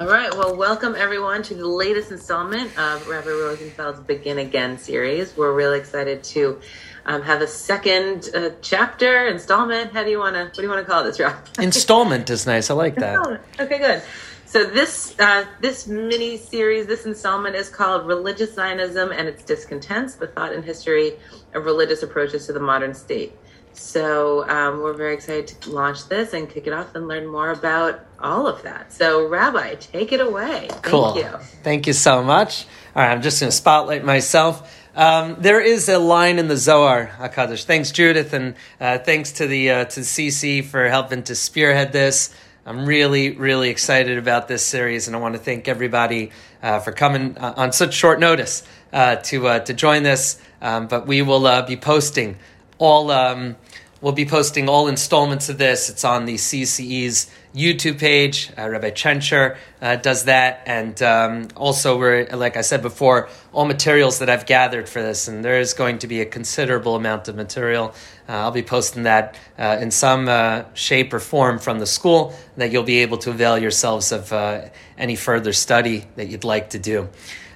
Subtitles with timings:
[0.00, 0.32] All right.
[0.32, 5.36] Well, welcome everyone to the latest installment of Rabbi Rosenfeld's Begin Again series.
[5.36, 6.60] We're really excited to
[7.04, 9.92] um, have a second uh, chapter installment.
[9.92, 10.44] How do you want to?
[10.44, 11.34] What do you want to call this, Rob?
[11.58, 12.70] installment is nice.
[12.70, 13.40] I like that.
[13.58, 14.00] Okay, good.
[14.46, 20.14] So this uh, this mini series, this installment is called "Religious Zionism and Its Discontents:
[20.14, 21.14] The Thought and History
[21.54, 23.36] of Religious Approaches to the Modern State."
[23.78, 27.50] So um, we're very excited to launch this and kick it off and learn more
[27.50, 28.92] about all of that.
[28.92, 30.66] So, Rabbi, take it away.
[30.68, 31.16] Thank cool.
[31.16, 31.28] you.
[31.62, 32.66] Thank you so much.
[32.94, 34.74] All right, I'm just going to spotlight myself.
[34.94, 37.64] Um, there is a line in the Zohar Hakadosh.
[37.64, 42.34] Thanks, Judith, and uh, thanks to the uh, to CC for helping to spearhead this.
[42.66, 46.90] I'm really, really excited about this series, and I want to thank everybody uh, for
[46.90, 50.42] coming uh, on such short notice uh, to uh, to join this.
[50.60, 52.36] Um, but we will be posting
[52.78, 53.12] all.
[53.12, 53.56] Um,
[54.00, 55.90] we'll be posting all installments of this.
[55.90, 58.50] It's on the CCE's YouTube page.
[58.56, 63.64] Uh, Rabbi Chencher uh, does that, and um, also we're like I said before, all
[63.64, 67.28] materials that I've gathered for this, and there is going to be a considerable amount
[67.28, 67.94] of material.
[68.28, 72.34] Uh, I'll be posting that uh, in some uh, shape or form from the school
[72.56, 76.70] that you'll be able to avail yourselves of uh, any further study that you'd like
[76.70, 77.08] to do.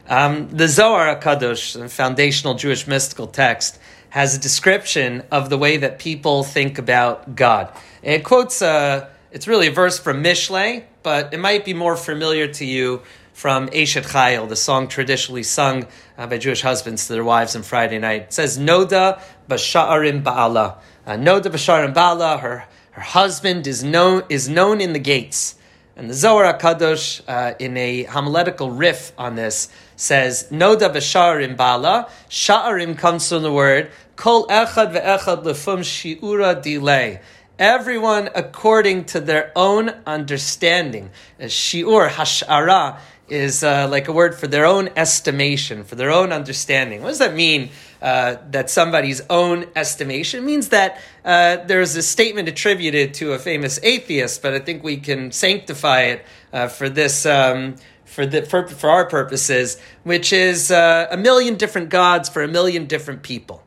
[0.08, 3.78] Um, the Zohar Hakadosh, a foundational Jewish mystical text
[4.12, 7.74] has a description of the way that people think about God.
[8.02, 11.96] And it quotes, uh, it's really a verse from Mishlei, but it might be more
[11.96, 13.00] familiar to you
[13.32, 15.86] from Eshet Chayil, the song traditionally sung
[16.18, 18.24] uh, by Jewish husbands to their wives on Friday night.
[18.24, 19.18] It says, Noda
[19.48, 20.76] Basha'arim Ba'ala.
[21.06, 25.54] Uh, Noda Basha'arim Ba'ala, her, her husband is known, is known in the gates.
[25.94, 32.08] And the Zohar HaKadosh, uh, in a homiletical riff on this, says, Noda Basha'arim Ba'ala.
[32.30, 33.90] Sha'arim comes from the word
[34.22, 37.20] Kol echad ve'echad lefum shiura delay.
[37.58, 41.10] Everyone according to their own understanding.
[41.40, 47.02] Shiur, hashara, is uh, like a word for their own estimation, for their own understanding.
[47.02, 47.70] What does that mean?
[48.00, 53.40] Uh, that somebody's own estimation it means that uh, there's a statement attributed to a
[53.40, 57.26] famous atheist, but I think we can sanctify it uh, for this.
[57.26, 62.42] Um, for, the, for, for our purposes, which is uh, a million different gods for
[62.42, 63.64] a million different people.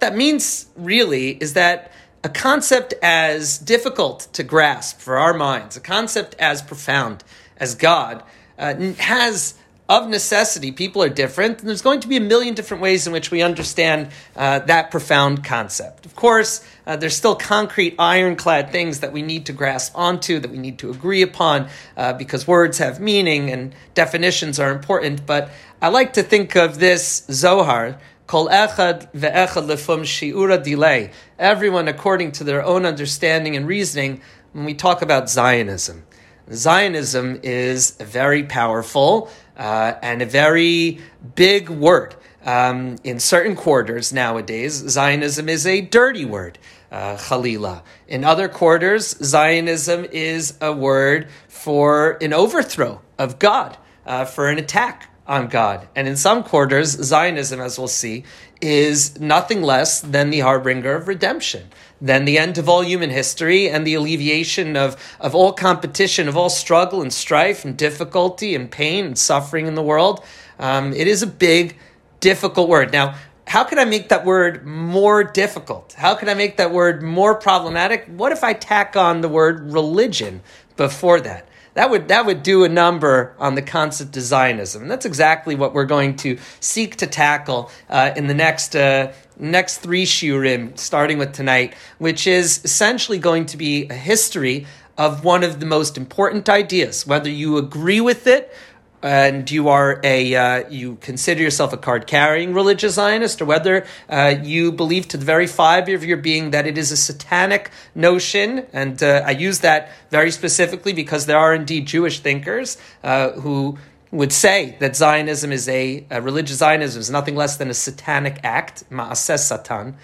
[0.00, 1.92] What that means really is that
[2.24, 7.22] a concept as difficult to grasp for our minds, a concept as profound
[7.58, 8.22] as God,
[8.58, 9.56] uh, has
[9.90, 13.12] of necessity, people are different, and there's going to be a million different ways in
[13.12, 16.06] which we understand uh, that profound concept.
[16.06, 20.50] Of course, uh, there's still concrete, ironclad things that we need to grasp onto, that
[20.50, 25.26] we need to agree upon, uh, because words have meaning and definitions are important.
[25.26, 25.50] But
[25.82, 27.98] I like to think of this Zohar
[28.30, 31.10] Kol echad ve'echad lefum shiura delay.
[31.36, 34.20] Everyone according to their own understanding and reasoning
[34.52, 36.04] when we talk about Zionism.
[36.52, 41.00] Zionism is a very powerful uh, and a very
[41.34, 42.14] big word.
[42.46, 46.56] Um, in certain quarters nowadays, Zionism is a dirty word,
[46.92, 47.80] uh.
[48.06, 53.76] In other quarters, Zionism is a word for an overthrow of God,
[54.06, 55.86] uh, for an attack on God.
[55.94, 58.24] And in some quarters, Zionism, as we'll see,
[58.60, 61.68] is nothing less than the harbinger of redemption,
[62.00, 66.36] than the end of all human history and the alleviation of, of all competition, of
[66.36, 70.24] all struggle and strife and difficulty and pain and suffering in the world.
[70.58, 71.78] Um, it is a big,
[72.18, 72.92] difficult word.
[72.92, 73.14] Now,
[73.46, 75.92] how can I make that word more difficult?
[75.92, 78.06] How can I make that word more problematic?
[78.08, 80.42] What if I tack on the word religion
[80.76, 81.48] before that?
[81.74, 84.82] That would that would do a number on the concept of Zionism.
[84.82, 89.12] And that's exactly what we're going to seek to tackle uh, in the next uh,
[89.38, 94.66] next three shiurim, starting with tonight, which is essentially going to be a history
[94.98, 98.52] of one of the most important ideas, whether you agree with it
[99.02, 103.86] and you are a uh, you consider yourself a card carrying religious Zionist, or whether
[104.08, 107.70] uh, you believe to the very fiber of your being that it is a satanic
[107.94, 113.30] notion, and uh, I use that very specifically because there are indeed Jewish thinkers uh,
[113.32, 113.78] who
[114.10, 118.40] would say that Zionism is a, a, religious Zionism is nothing less than a satanic
[118.42, 119.96] act, ma'aseh satan.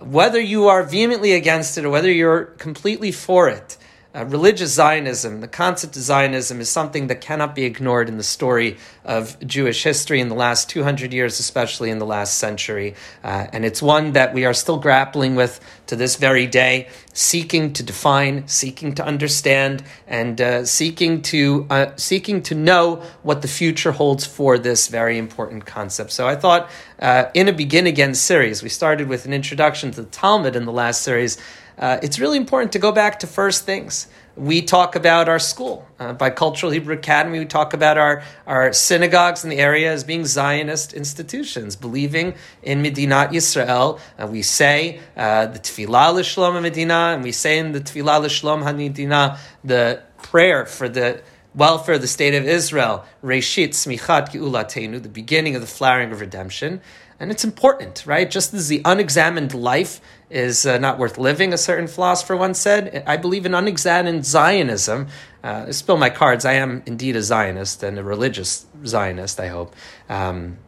[0.00, 3.78] Whether you are vehemently against it or whether you're completely for it,
[4.16, 8.22] uh, religious Zionism, the concept of Zionism, is something that cannot be ignored in the
[8.22, 12.94] story of Jewish history in the last 200 years, especially in the last century.
[13.22, 17.74] Uh, and it's one that we are still grappling with to this very day, seeking
[17.74, 23.48] to define, seeking to understand, and uh, seeking, to, uh, seeking to know what the
[23.48, 26.10] future holds for this very important concept.
[26.10, 30.02] So I thought uh, in a Begin Again series, we started with an introduction to
[30.02, 31.36] the Talmud in the last series
[31.78, 34.08] uh, it's really important to go back to first things.
[34.36, 35.86] we talk about our school.
[35.98, 40.04] Uh, by Cultural Hebrew Academy, we talk about our, our synagogues in the area as
[40.04, 43.98] being Zionist institutions, believing in Medinat Yisrael.
[44.18, 48.62] Uh, we say uh, the Tfilah L'Shlom Medina, and we say in the Tfilah L'Shlom
[48.62, 51.22] HaMedina the prayer for the
[51.54, 56.20] welfare of the state of Israel, Reshit Tzmichat Geulatenu, the beginning of the flowering of
[56.20, 56.82] redemption.
[57.18, 58.30] And it's important, right?
[58.30, 63.04] Just as the unexamined life is uh, not worth living, a certain philosopher once said.
[63.06, 65.08] I believe in unexamined Zionism.
[65.42, 66.44] Uh, spill my cards.
[66.44, 69.74] I am indeed a Zionist and a religious Zionist, I hope.
[70.08, 70.58] Um,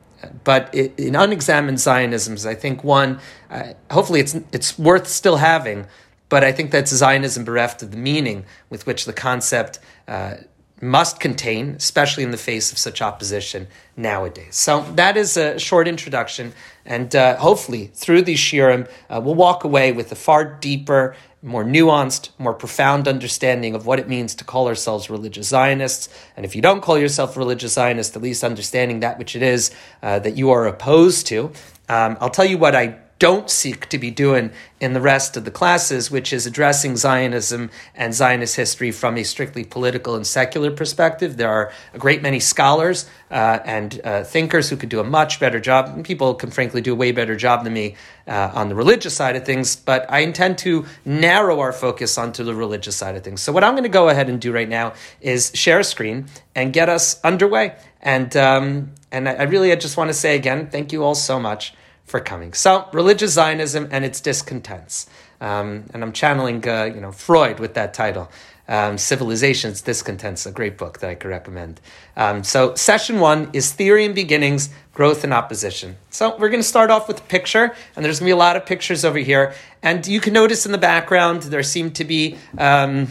[0.44, 3.20] but it, in unexamined Zionisms, I think one,
[3.50, 5.86] uh, hopefully it's, it's worth still having,
[6.28, 10.34] but I think that's Zionism bereft of the meaning with which the concept uh,
[10.80, 13.66] must contain, especially in the face of such opposition
[13.96, 14.56] nowadays.
[14.56, 16.52] So that is a short introduction,
[16.84, 21.64] and uh, hopefully through these shiurim, uh, we'll walk away with a far deeper, more
[21.64, 26.08] nuanced, more profound understanding of what it means to call ourselves religious Zionists.
[26.36, 29.70] And if you don't call yourself religious Zionist, at least understanding that which it is
[30.02, 31.52] uh, that you are opposed to.
[31.88, 35.44] Um, I'll tell you what I don't seek to be doing in the rest of
[35.44, 40.70] the classes, which is addressing Zionism and Zionist history from a strictly political and secular
[40.70, 41.36] perspective.
[41.36, 45.40] There are a great many scholars uh, and uh, thinkers who could do a much
[45.40, 46.04] better job.
[46.04, 47.96] People can frankly do a way better job than me
[48.28, 52.44] uh, on the religious side of things, but I intend to narrow our focus onto
[52.44, 53.40] the religious side of things.
[53.40, 56.26] So, what I'm going to go ahead and do right now is share a screen
[56.54, 57.76] and get us underway.
[58.00, 61.16] And, um, and I, I really I just want to say again, thank you all
[61.16, 61.74] so much
[62.08, 62.52] for coming.
[62.52, 65.08] So, religious Zionism and its discontents.
[65.40, 68.30] Um, and I'm channeling, uh, you know, Freud with that title.
[68.70, 71.80] Um, Civilization's Discontents, a great book that I could recommend.
[72.16, 75.96] Um, so, session one is Theory and Beginnings, Growth and Opposition.
[76.10, 78.36] So, we're going to start off with a picture, and there's going to be a
[78.36, 79.54] lot of pictures over here.
[79.82, 82.36] And you can notice in the background, there seem to be.
[82.58, 83.08] Um,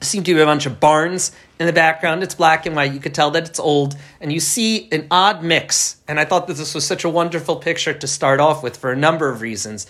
[0.00, 1.30] seem to be a bunch of barns
[1.62, 2.22] in the background.
[2.22, 2.92] It's black and white.
[2.92, 3.96] You could tell that it's old.
[4.20, 5.96] And you see an odd mix.
[6.08, 8.92] And I thought that this was such a wonderful picture to start off with for
[8.92, 9.86] a number of reasons.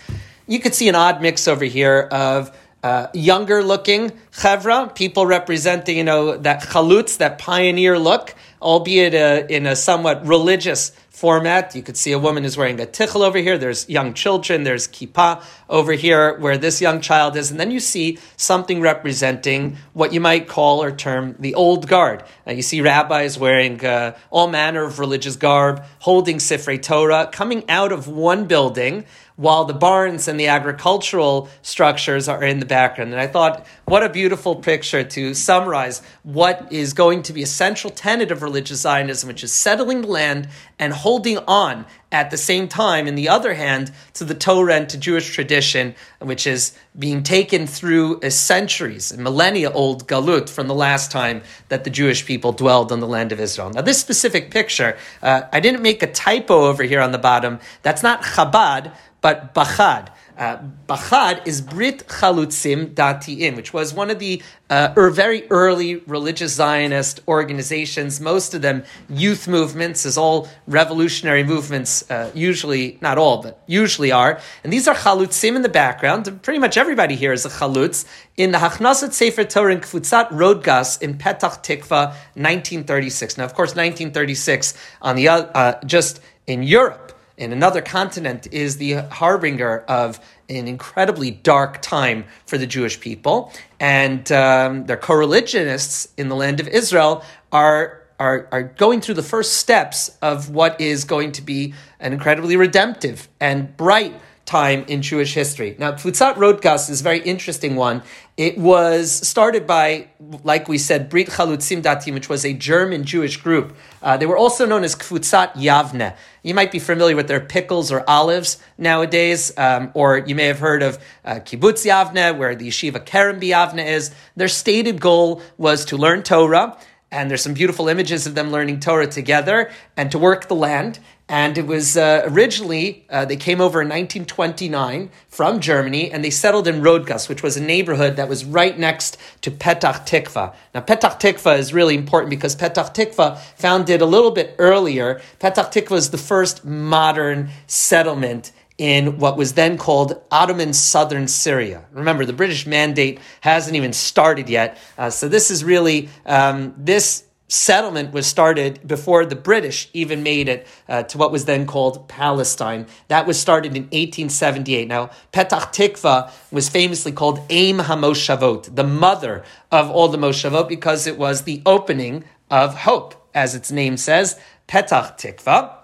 [0.47, 5.97] You could see an odd mix over here of uh, younger looking chevra, people representing,
[5.97, 10.93] you know, that chalutz, that pioneer look, albeit uh, in a somewhat religious
[11.23, 11.77] format.
[11.77, 13.57] You could see a woman is wearing a tichel over here.
[13.57, 14.65] There's young children.
[14.65, 17.53] There's kippah over here where this young child is.
[17.53, 22.25] And then you see something representing what you might call or term the old guard.
[22.45, 27.93] You see rabbis wearing uh, all manner of religious garb, holding Sifrei Torah, coming out
[27.93, 29.05] of one building
[29.37, 33.13] while the barns and the agricultural structures are in the background.
[33.13, 37.47] And I thought, what a beautiful picture to summarize what is going to be a
[37.47, 40.49] central tenet of religious Zionism, which is settling the land
[40.79, 44.89] and holding on at the same time, in the other hand, to the Torah and
[44.91, 51.11] to Jewish tradition, which is being taken through centuries, millennia old galut from the last
[51.11, 53.71] time that the Jewish people dwelled on the land of Israel.
[53.71, 57.61] Now, this specific picture, uh, I didn't make a typo over here on the bottom.
[57.81, 60.09] That's not Chabad, but Bachad.
[60.37, 60.59] Uh,
[60.89, 66.55] Bachad is Brit Chalutzim Datiim, which was one of the uh, er, very early religious
[66.55, 68.21] Zionist organizations.
[68.21, 74.11] Most of them youth movements, as all revolutionary movements uh, usually, not all, but usually
[74.11, 74.41] are.
[74.65, 76.43] And these are Chalutzim in the background.
[76.43, 78.05] Pretty much everybody here is a Chalutz.
[78.37, 83.37] In the Hachnasat Sefer Torah in Kvutzat Rodgas in Petach Tikva, 1936.
[83.37, 87.13] Now, of course, 1936 on the uh, just in Europe
[87.43, 93.53] in another continent is the harbinger of an incredibly dark time for the Jewish people.
[93.81, 97.99] And um, their co religionists in the land of Israel are.
[98.21, 102.55] Are, are going through the first steps of what is going to be an incredibly
[102.55, 105.77] redemptive and bright time in Jewish history.
[105.79, 108.03] Now, Kvutzat Rodgas is a very interesting one.
[108.37, 110.09] It was started by,
[110.43, 113.77] like we said, Brit Chalutzim Datim, which was a German Jewish group.
[114.03, 116.17] Uh, they were also known as Kvutzat Yavne.
[116.43, 120.59] You might be familiar with their pickles or olives nowadays, um, or you may have
[120.59, 124.11] heard of uh, Kibbutz Yavne, where the yeshiva Kerem Yavne is.
[124.35, 126.77] Their stated goal was to learn Torah
[127.13, 130.99] and there's some beautiful images of them learning Torah together and to work the land.
[131.33, 136.29] And it was uh, originally, uh, they came over in 1929 from Germany and they
[136.29, 140.55] settled in Rodgas, which was a neighborhood that was right next to Petach Tikva.
[140.75, 145.73] Now, Petach Tikva is really important because Petach Tikva, founded a little bit earlier, Petach
[145.73, 151.87] Tikva is the first modern settlement in what was then called Ottoman southern Syria.
[151.93, 154.77] Remember, the British mandate hasn't even started yet.
[154.99, 160.49] Uh, so this is really, um, this settlement was started before the British even made
[160.49, 162.87] it uh, to what was then called Palestine.
[163.09, 164.89] That was started in 1878.
[164.89, 171.07] Now, Petach Tikva was famously called Aim HaMoshavot, the mother of all the Moshavot, because
[171.07, 175.82] it was the opening of hope, as its name says, Petach Tikva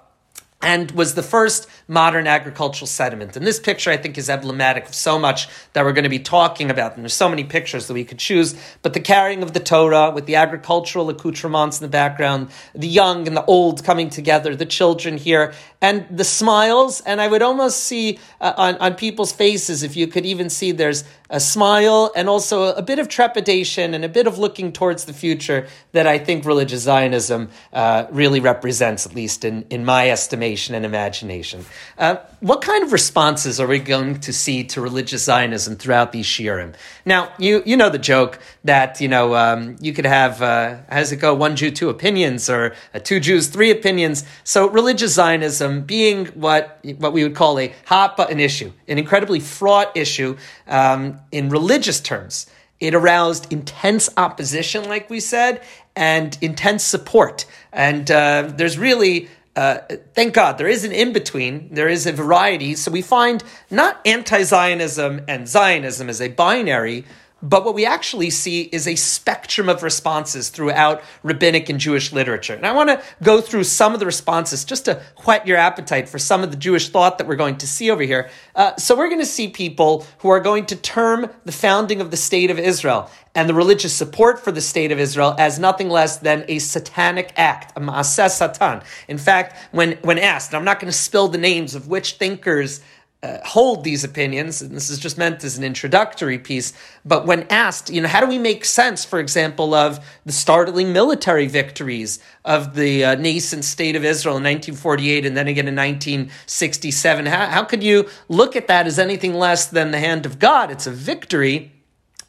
[0.61, 3.37] and was the first modern agricultural settlement.
[3.37, 6.19] And this picture, I think, is emblematic of so much that we're going to be
[6.19, 6.97] talking about.
[6.97, 8.57] And there's so many pictures that we could choose.
[8.83, 13.29] But the carrying of the Torah with the agricultural accoutrements in the background, the young
[13.29, 17.03] and the old coming together, the children here, and the smiles.
[17.03, 20.73] And I would almost see uh, on, on people's faces, if you could even see
[20.73, 25.05] there's a smile and also a bit of trepidation and a bit of looking towards
[25.05, 30.11] the future that I think religious Zionism uh, really represents, at least in, in my
[30.11, 31.64] estimation and imagination.
[31.97, 36.26] Uh, what kind of responses are we going to see to religious Zionism throughout these
[36.26, 36.75] shiurim?
[37.05, 40.99] Now, you, you know the joke that, you know, um, you could have, uh, how
[40.99, 44.25] does it go, one Jew, two opinions, or uh, two Jews, three opinions.
[44.45, 49.40] So religious Zionism being what, what we would call a hot button issue, an incredibly
[49.40, 50.37] fraught issue
[50.67, 52.47] um, in religious terms.
[52.81, 55.62] It aroused intense opposition, like we said,
[55.97, 57.45] and intense support.
[57.73, 59.28] And uh, there's really
[59.59, 59.81] uh,
[60.15, 62.77] thank God there is an in between, there is a variety.
[62.77, 67.05] So we find not anti Zionism and Zionism as a binary,
[67.42, 72.54] but what we actually see is a spectrum of responses throughout rabbinic and Jewish literature.
[72.54, 76.09] And I want to go through some of the responses just to whet your appetite
[76.09, 78.28] for some of the Jewish thought that we're going to see over here.
[78.57, 82.11] Uh, so we're going to see people who are going to term the founding of
[82.11, 85.88] the state of Israel and the religious support for the state of Israel as nothing
[85.88, 88.83] less than a satanic act, a ma'aseh satan.
[89.07, 92.80] In fact, when, when asked, I'm not going to spill the names of which thinkers
[93.21, 96.73] uh, hold these opinions, and this is just meant as an introductory piece,
[97.05, 100.93] but when asked, you know, how do we make sense, for example, of the startling
[100.93, 105.75] military victories of the uh, nascent state of Israel in 1948 and then again in
[105.75, 107.27] 1967?
[107.27, 110.71] How, how could you look at that as anything less than the hand of God?
[110.71, 111.73] It's a victory.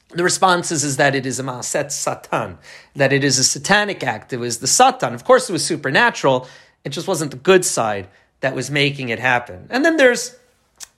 [0.10, 2.58] The response is, is that it is a maaset satan,
[2.96, 4.34] that it is a satanic act.
[4.34, 5.14] It was the satan.
[5.14, 6.48] Of course, it was supernatural.
[6.84, 8.08] It just wasn't the good side
[8.40, 9.68] that was making it happen.
[9.70, 10.36] And then there's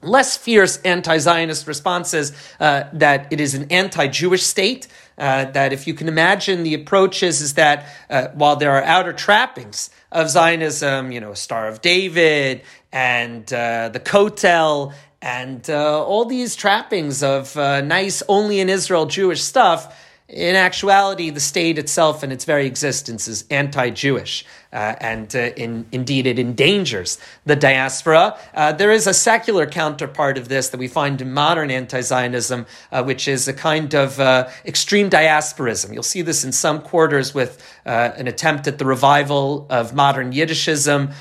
[0.02, 4.88] less fierce anti-Zionist responses uh, that it is an anti-Jewish state.
[5.18, 9.14] Uh, that if you can imagine, the approach is, that uh, while there are outer
[9.14, 16.26] trappings of Zionism, you know, Star of David and uh, the Kotel and uh, all
[16.26, 19.96] these trappings of uh, nice, only in Israel Jewish stuff,
[20.28, 24.46] in actuality, the state itself and its very existence is anti Jewish.
[24.74, 28.38] Uh, and uh, in, indeed it endangers the diaspora.
[28.54, 33.04] Uh, there is a secular counterpart of this that we find in modern anti-Zionism, uh,
[33.04, 35.94] which is a kind of uh, extreme diasporism.
[35.94, 40.32] You'll see this in some quarters with uh, an attempt at the revival of modern
[40.32, 41.14] Yiddishism.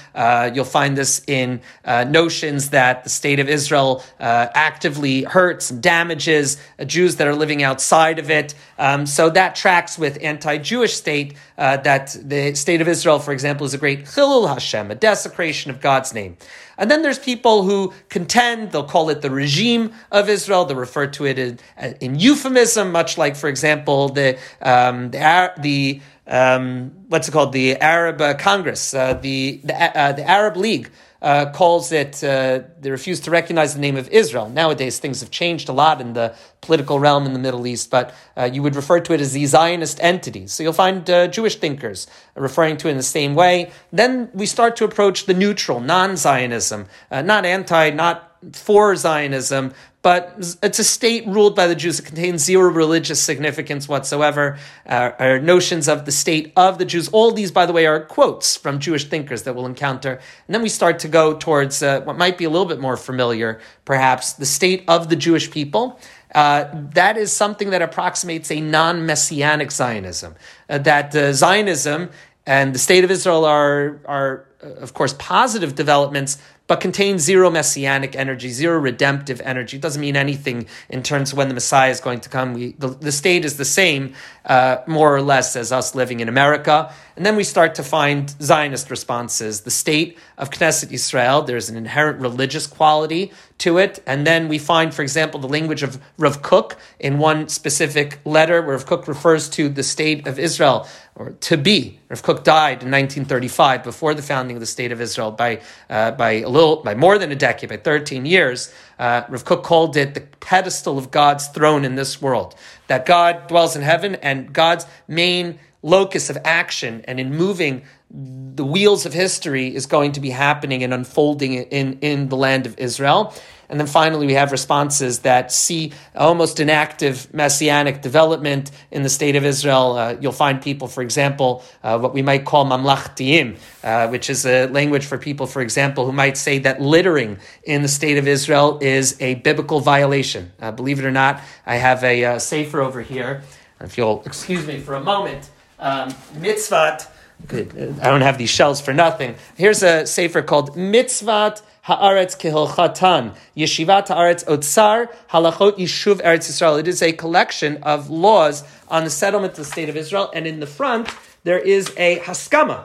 [0.55, 7.17] you'll find this in notions that the state of Israel actively hurts and damages Jews
[7.17, 8.55] that are living outside of it.
[8.79, 13.67] Um, so that tracks with anti-Jewish state that the state of Israel, for example, example,
[13.67, 16.37] is a great chilul Hashem, a desecration of God's name.
[16.77, 21.07] And then there's people who contend, they'll call it the regime of Israel, they refer
[21.09, 21.59] to it in,
[22.01, 27.77] in euphemism, much like, for example, the, um, the, the um, what's it called, the
[27.77, 30.91] Arab uh, Congress, uh, the, the, uh, the Arab League
[31.23, 34.49] uh, calls it, uh, they refuse to recognize the name of Israel.
[34.49, 38.15] Nowadays, things have changed a lot in the political realm in the Middle East, but
[38.37, 40.53] uh, you would refer to it as the Zionist entities.
[40.53, 43.71] So you'll find uh, Jewish thinkers referring to it in the same way.
[43.93, 49.73] Then we start to approach the neutral, non Zionism, uh, not anti, not for Zionism,
[50.03, 52.01] but it's a state ruled by the Jews.
[52.01, 54.59] It contains zero religious significance whatsoever.
[54.87, 57.09] Uh, notions of the state of the Jews.
[57.09, 60.13] All these, by the way, are quotes from Jewish thinkers that we'll encounter.
[60.47, 62.97] And then we start to go towards uh, what might be a little bit more
[62.97, 66.01] familiar, perhaps, the state of the Jewish people.
[66.35, 66.65] Uh,
[66.95, 70.35] that is something that approximates a non messianic Zionism.
[70.69, 72.11] Uh, that uh, Zionism
[72.47, 76.39] and the state of Israel are, are uh, of course, positive developments,
[76.71, 79.77] but contains zero messianic energy, zero redemptive energy.
[79.77, 82.55] It doesn't mean anything in terms of when the Messiah is going to come.
[82.55, 86.29] We, the, the state is the same, uh, more or less, as us living in
[86.29, 86.95] America.
[87.21, 89.61] And then we start to find Zionist responses.
[89.61, 94.03] The state of Knesset Israel, there's an inherent religious quality to it.
[94.07, 98.63] And then we find, for example, the language of Rav Kook in one specific letter
[98.63, 102.01] where Rav Kook refers to the state of Israel, or to be.
[102.09, 105.61] Rav Kook died in 1935 before the founding of the state of Israel by,
[105.91, 108.73] uh, by a little, by more than a decade, by 13 years.
[108.99, 112.55] Uh, Rav Kook called it the pedestal of God's throne in this world.
[112.87, 118.65] That God dwells in heaven and God's main locus of action and in moving the
[118.65, 122.79] wheels of history is going to be happening and unfolding in, in the land of
[122.79, 123.33] Israel.
[123.69, 129.09] And then finally, we have responses that see almost an active messianic development in the
[129.09, 129.93] state of Israel.
[129.93, 134.45] Uh, you'll find people, for example, uh, what we might call mamlachtiim, uh, which is
[134.45, 138.27] a language for people, for example, who might say that littering in the state of
[138.27, 140.51] Israel is a biblical violation.
[140.61, 143.43] Uh, believe it or not, I have a uh, sefer over here.
[143.81, 145.49] If you'll excuse me for a moment,
[145.81, 147.09] um, mitzvat.
[147.47, 147.99] Good.
[148.01, 149.35] I don't have these shells for nothing.
[149.57, 156.77] Here's a sefer called Mitzvat Haaretz Kehilchatan, Yeshivat Haaretz Otsar, Halachot Yishuv Eretz Israel.
[156.77, 160.47] It is a collection of laws on the settlement of the state of Israel, and
[160.47, 161.09] in the front
[161.45, 162.85] there is a Haskama.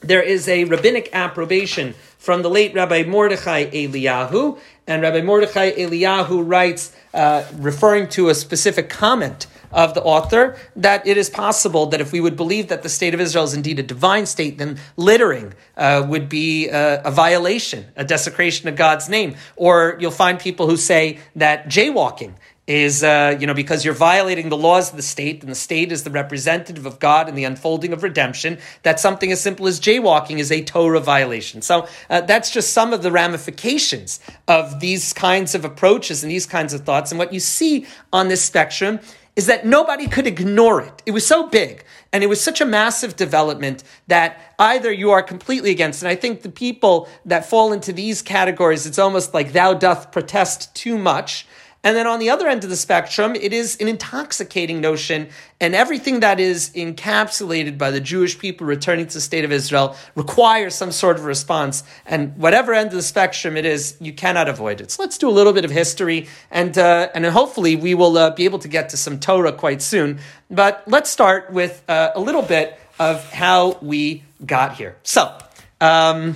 [0.00, 6.42] There is a rabbinic approbation from the late Rabbi Mordechai Eliyahu, and Rabbi Mordechai Eliyahu
[6.48, 9.46] writes, uh, referring to a specific comment
[9.76, 13.12] of the author that it is possible that if we would believe that the state
[13.12, 17.84] of Israel is indeed a divine state, then littering uh, would be a, a, violation,
[17.94, 19.36] a desecration of God's name.
[19.54, 22.32] Or you'll find people who say that jaywalking
[22.66, 25.92] is, uh, you know, because you're violating the laws of the state, and the state
[25.92, 29.78] is the representative of God in the unfolding of redemption, that something as simple as
[29.78, 31.62] jaywalking is a Torah violation.
[31.62, 34.18] So uh, that's just some of the ramifications
[34.48, 37.12] of these kinds of approaches and these kinds of thoughts.
[37.12, 38.98] And what you see on this spectrum
[39.36, 41.02] is that nobody could ignore it.
[41.04, 45.22] It was so big and it was such a massive development that either you are
[45.22, 49.52] completely against, and I think the people that fall into these categories, it's almost like
[49.52, 51.46] thou doth protest too much.
[51.86, 55.28] And then on the other end of the spectrum, it is an intoxicating notion,
[55.60, 59.94] and everything that is encapsulated by the Jewish people returning to the state of Israel
[60.16, 61.84] requires some sort of response.
[62.04, 64.90] And whatever end of the spectrum it is, you cannot avoid it.
[64.90, 68.30] So let's do a little bit of history, and uh, and hopefully we will uh,
[68.30, 70.18] be able to get to some Torah quite soon.
[70.50, 74.96] But let's start with uh, a little bit of how we got here.
[75.04, 75.38] So,
[75.80, 76.34] um,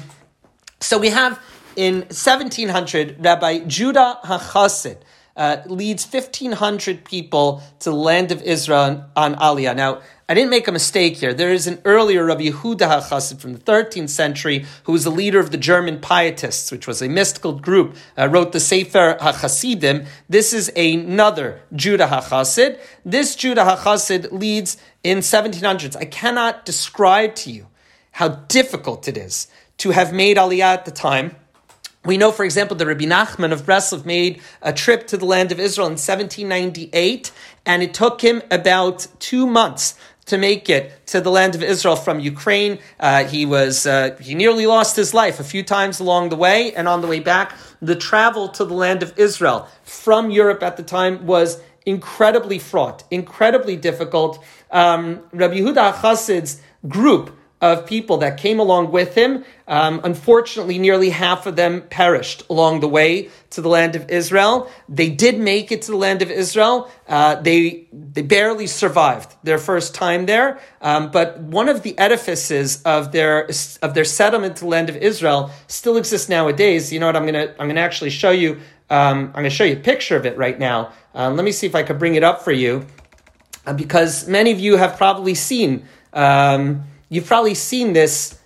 [0.78, 1.42] so we have
[1.74, 4.98] in 1700 Rabbi Judah HaChassid
[5.40, 9.74] uh, leads 1,500 people to the land of Israel on Aliyah.
[9.74, 11.32] Now, I didn't make a mistake here.
[11.32, 15.40] There is an earlier Rabbi Yehuda HaChassid from the 13th century who was the leader
[15.40, 20.06] of the German Pietists, which was a mystical group, uh, wrote the Sefer HaChasidim.
[20.28, 22.78] This is another Judah HaChassid.
[23.06, 25.96] This Judah HaChassid leads in 1700s.
[25.96, 27.66] I cannot describe to you
[28.12, 31.34] how difficult it is to have made Aliyah at the time
[32.04, 35.52] we know, for example, that Rabbi Nachman of Breslov made a trip to the land
[35.52, 37.30] of Israel in 1798,
[37.66, 41.96] and it took him about two months to make it to the land of Israel
[41.96, 42.78] from Ukraine.
[42.98, 46.72] Uh, he was uh, he nearly lost his life a few times along the way,
[46.72, 50.78] and on the way back, the travel to the land of Israel from Europe at
[50.78, 54.42] the time was incredibly fraught, incredibly difficult.
[54.70, 59.44] Um, Rabbi Yehuda Chassid's group of people that came along with him.
[59.68, 64.70] Um, unfortunately, nearly half of them perished along the way to the land of Israel.
[64.88, 66.90] They did make it to the land of Israel.
[67.06, 70.58] Uh, they they barely survived their first time there.
[70.80, 73.48] Um, but one of the edifices of their
[73.82, 76.92] of their settlement to the land of Israel still exists nowadays.
[76.92, 77.16] You know what?
[77.16, 78.60] I'm gonna I'm gonna actually show you.
[78.88, 80.92] Um, I'm gonna show you a picture of it right now.
[81.14, 82.86] Uh, let me see if I could bring it up for you,
[83.66, 85.84] uh, because many of you have probably seen.
[86.12, 88.38] Um, You've probably seen this.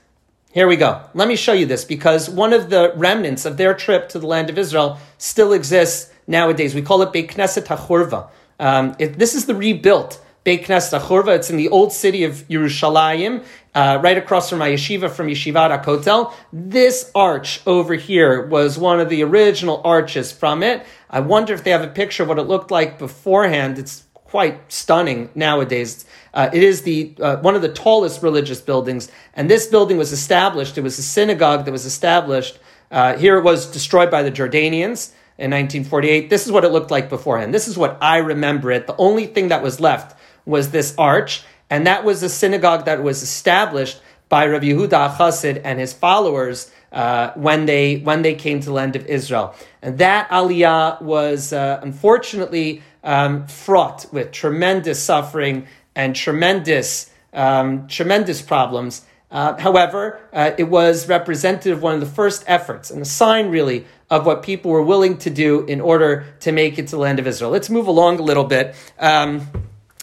[0.51, 1.03] Here we go.
[1.13, 4.27] Let me show you this because one of the remnants of their trip to the
[4.27, 6.75] land of Israel still exists nowadays.
[6.75, 8.31] We call it Beit Knesset HaChurva.
[8.59, 11.37] Um, this is the rebuilt Beit Knesset HaChurva.
[11.37, 15.85] It's in the old city of Yerushalayim, uh, right across from my yeshiva, from Yeshivat
[15.85, 16.33] HaKotel.
[16.51, 20.87] This arch over here was one of the original arches from it.
[21.11, 23.79] I wonder if they have a picture of what it looked like beforehand.
[23.79, 26.05] It's quite stunning nowadays.
[26.35, 30.11] Uh, it is the uh, one of the tallest religious buildings, and this building was
[30.11, 30.77] established.
[30.77, 32.59] It was a synagogue that was established.
[32.91, 36.31] Uh, here it was destroyed by the Jordanians in 1948.
[36.31, 37.55] This is what it looked like beforehand.
[37.55, 38.89] This is what I remember it.
[38.89, 43.05] The only thing that was left was this arch, and that was a synagogue that
[43.05, 48.59] was established by Rabbi Yehuda Chassid and his followers uh, when they when they came
[48.59, 49.55] to the land of Israel.
[49.81, 58.43] And that aliyah was uh, unfortunately um, fraught with tremendous suffering and tremendous, um, tremendous
[58.43, 59.03] problems.
[59.31, 63.51] Uh, however, uh, it was representative of one of the first efforts and a sign,
[63.51, 66.99] really, of what people were willing to do in order to make it to the
[66.99, 67.51] land of Israel.
[67.51, 68.75] Let's move along a little bit.
[68.99, 69.49] Um,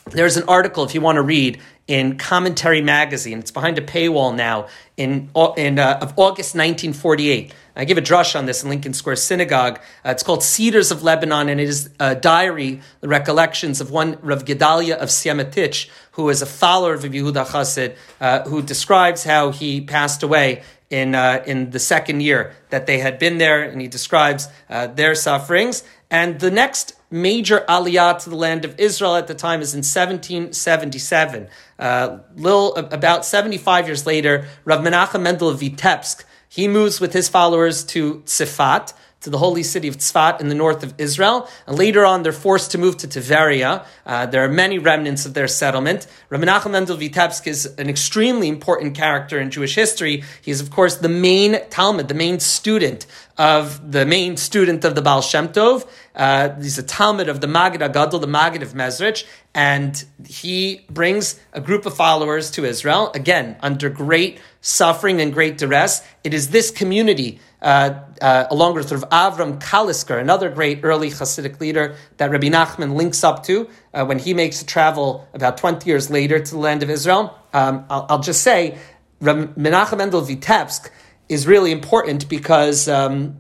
[0.08, 3.40] there's an article, if you want to read, in Commentary Magazine.
[3.40, 4.68] It's behind a paywall now
[4.98, 7.54] in, in uh, of August 1948.
[7.76, 9.80] I give a drush on this in Lincoln Square Synagogue.
[10.06, 14.18] Uh, it's called Cedars of Lebanon, and it is a diary, the recollections of one
[14.22, 19.52] Rav Gedalia of Siemiatycze, who is a follower of Yehuda Chassid, uh, who describes how
[19.52, 23.82] he passed away in, uh, in the second year that they had been there, and
[23.82, 25.84] he describes uh, their sufferings.
[26.10, 29.80] And the next major aliyah to the land of Israel at the time is in
[29.80, 31.48] 1777.
[31.78, 37.30] Uh, little, about 75 years later, Rav Menachem Mendel of Vitebsk, he moves with his
[37.30, 41.48] followers to Tzfat, to the holy city of Tzfat in the north of Israel.
[41.68, 43.86] And later on, they're forced to move to Tiberia.
[44.06, 46.08] Uh, there are many remnants of their settlement.
[46.30, 50.24] Rabbi Nachum Mendel Vitebsk is an extremely important character in Jewish history.
[50.42, 53.06] He is, of course, the main talmid, the main student
[53.38, 55.88] of the main student of the Baal Shem Tov.
[56.16, 61.40] Uh, he's a talmid of the Magid HaGadol, the Magid of Mezrich, and he brings
[61.54, 66.04] a group of followers to Israel, again, under great suffering and great duress.
[66.24, 71.10] It is this community uh, uh, along with sort of Avram Kalisker, another great early
[71.10, 75.58] Hasidic leader that Rabbi Nachman links up to uh, when he makes a travel about
[75.58, 77.38] 20 years later to the land of Israel.
[77.54, 78.78] Um, I'll, I'll, just say,
[79.20, 80.90] Rabbi Menachem Mendel Vitebsk
[81.30, 83.38] is really important because um,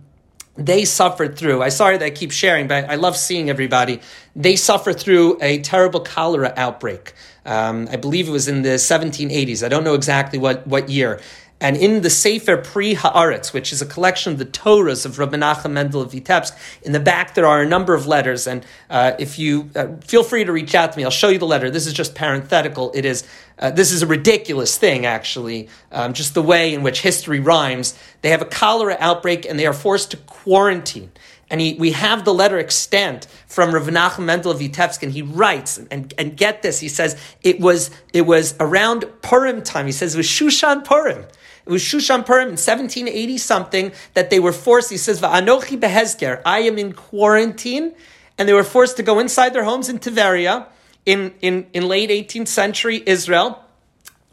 [0.55, 1.62] they suffered through.
[1.62, 4.01] I sorry that I keep sharing, but I love seeing everybody.
[4.36, 7.13] They suffered through a terrible cholera outbreak.
[7.45, 9.63] Um, I believe it was in the 1780s.
[9.63, 11.19] I don't know exactly what, what year.
[11.62, 15.38] And in the Sefer Pri Haaretz, which is a collection of the Torahs of Rabbi
[15.38, 18.47] Nachum Mendel of Vitebsk, in the back there are a number of letters.
[18.47, 21.38] And uh, if you uh, feel free to reach out to me, I'll show you
[21.38, 21.69] the letter.
[21.69, 22.91] This is just parenthetical.
[22.95, 23.24] It is
[23.60, 25.69] uh, this is a ridiculous thing, actually.
[25.91, 27.93] Um, just the way in which history rhymes.
[28.24, 31.12] They have a cholera outbreak and they are forced to quarantine.
[31.52, 35.21] And he, we have the letter extant from Rav Nachum Mendel of Vitebsk, and he
[35.21, 39.86] writes, and, and get this, he says, it was, it was around Purim time.
[39.86, 41.26] He says it was Shushan Purim.
[41.65, 44.89] It was Shushan Purim in 1780 something that they were forced.
[44.89, 47.93] He says, "Va'anochi behezger." I am in quarantine,
[48.38, 50.67] and they were forced to go inside their homes in Tiberia
[51.06, 53.63] in, in, in late 18th century Israel.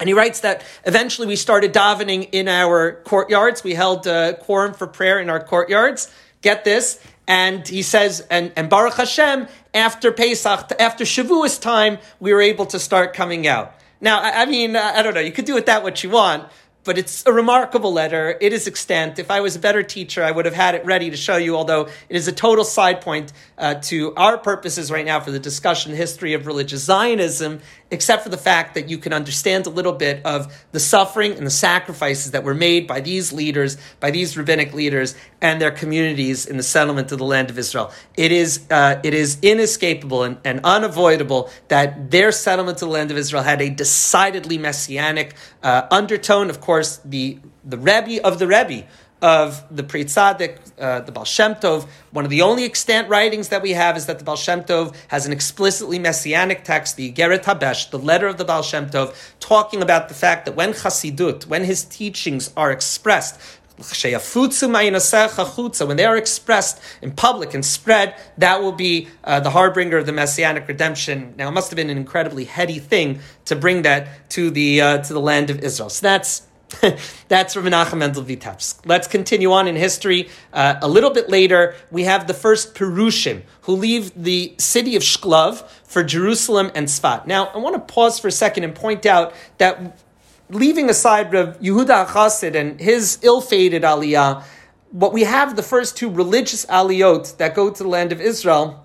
[0.00, 3.64] And he writes that eventually we started davening in our courtyards.
[3.64, 6.12] We held a quorum for prayer in our courtyards.
[6.40, 7.00] Get this.
[7.26, 12.66] And he says, and, and Baruch Hashem, after Pesach, after Shavuos time, we were able
[12.66, 13.74] to start coming out.
[14.00, 16.48] Now, I, I mean, I don't know, you could do with that what you want,
[16.84, 18.36] but it's a remarkable letter.
[18.40, 19.18] It is extant.
[19.18, 21.56] If I was a better teacher, I would have had it ready to show you,
[21.56, 25.38] although it is a total side point uh, to our purposes right now for the
[25.38, 29.92] discussion history of religious Zionism except for the fact that you can understand a little
[29.92, 34.36] bit of the suffering and the sacrifices that were made by these leaders, by these
[34.36, 37.90] rabbinic leaders, and their communities in the settlement of the land of Israel.
[38.16, 43.10] It is, uh, it is inescapable and, and, unavoidable that their settlement of the land
[43.10, 46.50] of Israel had a decidedly messianic uh, undertone.
[46.50, 48.86] Of course, the, the Rebbe of the Rebbe
[49.20, 51.86] of the Pri Tzaddik, uh, the Baal Shem Tov.
[52.12, 54.94] One of the only extant writings that we have is that the Baal Shem Tov
[55.08, 59.14] has an explicitly messianic text, the Igeret HaBesht, the letter of the Baal Shem Tov,
[59.40, 63.40] talking about the fact that when Chassidut, when his teachings are expressed,
[63.78, 70.06] when they are expressed in public and spread, that will be uh, the harbinger of
[70.06, 71.32] the messianic redemption.
[71.36, 74.98] Now, it must have been an incredibly heady thing to bring that to the uh,
[74.98, 75.90] to the land of Israel.
[75.90, 76.48] So that's
[77.28, 78.80] That's from Menachem Mendel Vitebsk.
[78.84, 80.28] Let's continue on in history.
[80.52, 85.02] Uh, a little bit later, we have the first Perushim who leave the city of
[85.02, 87.26] Shklov for Jerusalem and Sfat.
[87.26, 89.98] Now, I want to pause for a second and point out that
[90.50, 94.42] leaving aside Rav Yehuda Chassid and his ill-fated aliyah,
[94.90, 98.84] what we have the first two religious aliyot that go to the land of Israel,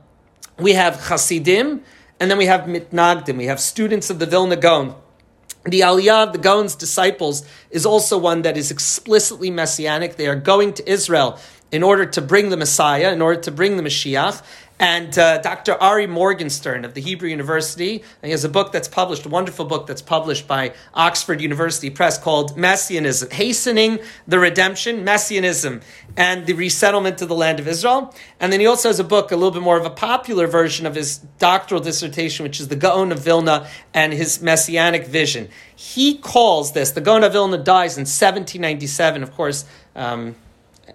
[0.57, 1.83] we have Chasidim
[2.19, 3.37] and then we have Mitnagdim.
[3.37, 4.95] We have students of the Vilna Gaon
[5.65, 10.17] the Aliyah of the Gaon's disciples is also one that is explicitly messianic.
[10.17, 11.39] They are going to Israel
[11.71, 14.43] in order to bring the Messiah, in order to bring the Mashiach.
[14.79, 15.73] And uh, Dr.
[15.75, 19.85] Ari Morgenstern of the Hebrew University, he has a book that's published, a wonderful book
[19.85, 25.81] that's published by Oxford University Press called Messianism, Hastening the Redemption, Messianism,
[26.17, 28.13] and the Resettlement of the Land of Israel.
[28.39, 30.87] And then he also has a book, a little bit more of a popular version
[30.87, 35.49] of his doctoral dissertation, which is the Gaon of Vilna and his Messianic vision.
[35.75, 39.65] He calls this, the Gaon of Vilna dies in 1797, of course.
[39.95, 40.35] Um,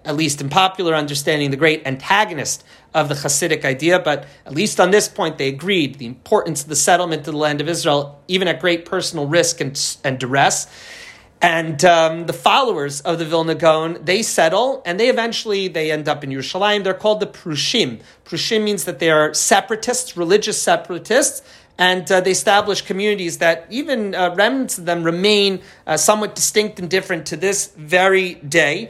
[0.05, 2.63] at least in popular understanding, the great antagonist
[2.93, 6.69] of the Hasidic idea, but at least on this point, they agreed the importance of
[6.69, 10.67] the settlement of the land of Israel, even at great personal risk and, and duress.
[11.41, 16.09] And um, the followers of the Vilna Gaon, they settle, and they eventually they end
[16.09, 16.83] up in Yerushalayim.
[16.83, 18.01] They're called the Prushim.
[18.25, 21.41] Prushim means that they are separatists, religious separatists,
[21.77, 26.77] and uh, they establish communities that even uh, remnants of them remain uh, somewhat distinct
[26.77, 28.89] and different to this very day.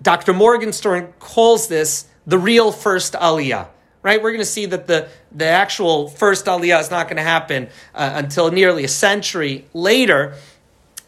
[0.00, 0.32] Dr.
[0.32, 3.68] Morgenstern calls this the real first aliyah.
[4.02, 7.22] Right, we're going to see that the, the actual first aliyah is not going to
[7.22, 10.34] happen uh, until nearly a century later,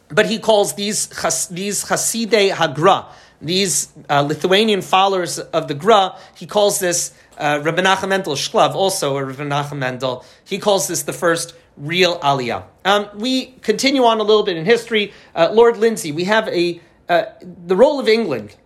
[0.09, 1.09] but he calls these
[1.49, 3.07] these Hasidei Hagra,
[3.43, 8.75] these uh, Lithuanian followers of the Gra, he calls this uh, Rabbi Nachum Mendel Shklov,
[8.75, 12.65] also a Rabbi Nachum Mendel, he calls this the first real Aliyah.
[12.85, 15.13] Um, we continue on a little bit in history.
[15.35, 18.57] Uh, Lord Lindsay, we have a uh, the role of England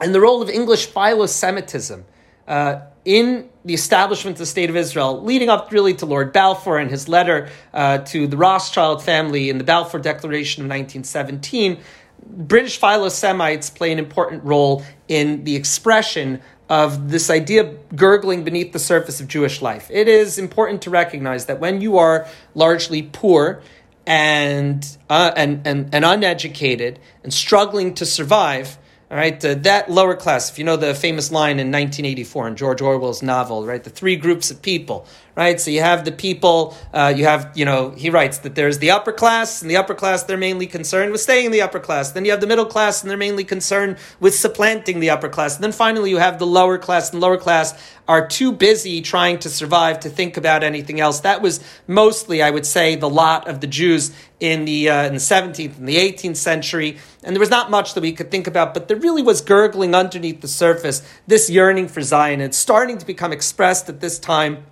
[0.00, 2.04] and the role of English philo-Semitism
[2.48, 6.78] uh, in the establishment of the state of Israel, leading up really to Lord Balfour
[6.78, 11.78] and his letter uh, to the Rothschild family in the Balfour Declaration of 1917.
[12.26, 17.64] British philo-Semites play an important role in the expression of this idea
[17.96, 19.88] gurgling beneath the surface of Jewish life.
[19.90, 23.62] It is important to recognize that when you are largely poor
[24.06, 28.78] and, uh, and, and, and uneducated and struggling to survive,
[29.10, 32.56] all right, uh, that lower class, if you know the famous line in 1984 in
[32.56, 35.04] George Orwell's novel, right, the three groups of people,
[35.36, 35.60] right?
[35.60, 38.90] So you have the people, uh, you have, you know, he writes that there's the
[38.90, 42.12] upper class, and the upper class, they're mainly concerned with staying in the upper class.
[42.12, 45.54] Then you have the middle class, and they're mainly concerned with supplanting the upper class.
[45.54, 47.74] And then finally, you have the lower class, and lower class
[48.08, 51.20] are too busy trying to survive to think about anything else.
[51.20, 55.12] That was mostly, I would say, the lot of the Jews in the uh, in
[55.12, 58.46] the 17th and the 18th century, and there was not much that we could think
[58.46, 62.40] about, but there really was gurgling underneath the surface this yearning for Zion.
[62.40, 64.64] It's starting to become expressed at this time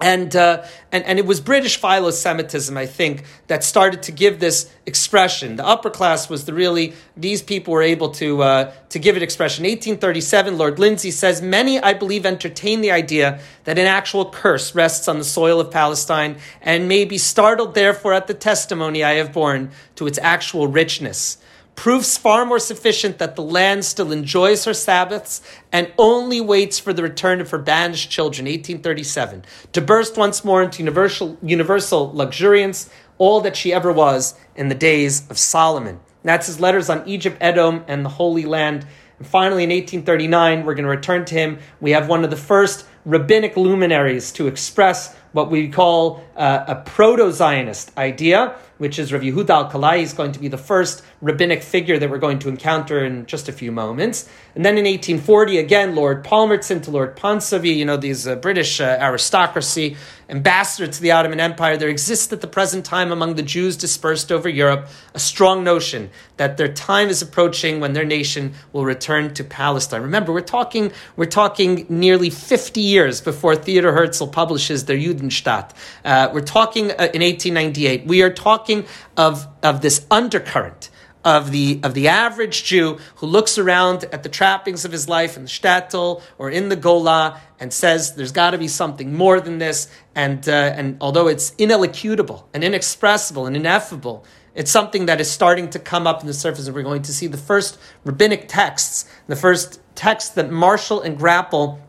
[0.00, 4.72] and, uh, and, and it was British philo-Semitism, I think, that started to give this
[4.86, 5.56] expression.
[5.56, 9.22] The upper class was the really, these people were able to, uh, to give it
[9.24, 9.64] expression.
[9.64, 15.08] 1837, Lord Lindsay says, Many, I believe, entertain the idea that an actual curse rests
[15.08, 19.32] on the soil of Palestine and may be startled, therefore, at the testimony I have
[19.32, 21.38] borne to its actual richness
[21.78, 26.92] proves far more sufficient that the land still enjoys her Sabbaths and only waits for
[26.92, 32.90] the return of her banished children, 1837, to burst once more into universal, universal luxuriance,
[33.18, 36.00] all that she ever was in the days of Solomon.
[36.24, 38.84] That's his letters on Egypt, Edom, and the Holy Land.
[39.20, 41.60] And finally, in 1839, we're going to return to him.
[41.80, 46.74] We have one of the first rabbinic luminaries to express what we call uh, a
[46.74, 51.62] proto Zionist idea, which is Rav Yehuda Alkalai is going to be the first rabbinic
[51.62, 54.28] figure that we're going to encounter in just a few moments.
[54.54, 58.80] And then in 1840, again, Lord Palmerston to Lord Ponsonby, you know, these uh, British
[58.80, 59.96] uh, aristocracy,
[60.28, 64.30] ambassador to the Ottoman Empire, there exists at the present time among the Jews dispersed
[64.30, 69.32] over Europe a strong notion that their time is approaching when their nation will return
[69.34, 70.02] to Palestine.
[70.02, 75.70] Remember, we're talking, we're talking nearly 50 years before Theodor Herzl publishes their Judenstaat.
[76.04, 78.06] Uh, we're talking uh, in 1898.
[78.06, 78.67] We are talking
[79.16, 80.90] of, of this undercurrent
[81.24, 85.36] of the of the average Jew who looks around at the trappings of his life
[85.36, 89.40] in the shtetl or in the Gola and says, "There's got to be something more
[89.40, 95.20] than this." And uh, and although it's inelocutable and inexpressible and ineffable, it's something that
[95.20, 97.78] is starting to come up in the surface, and we're going to see the first
[98.04, 101.80] rabbinic texts, the first texts that marshal and grapple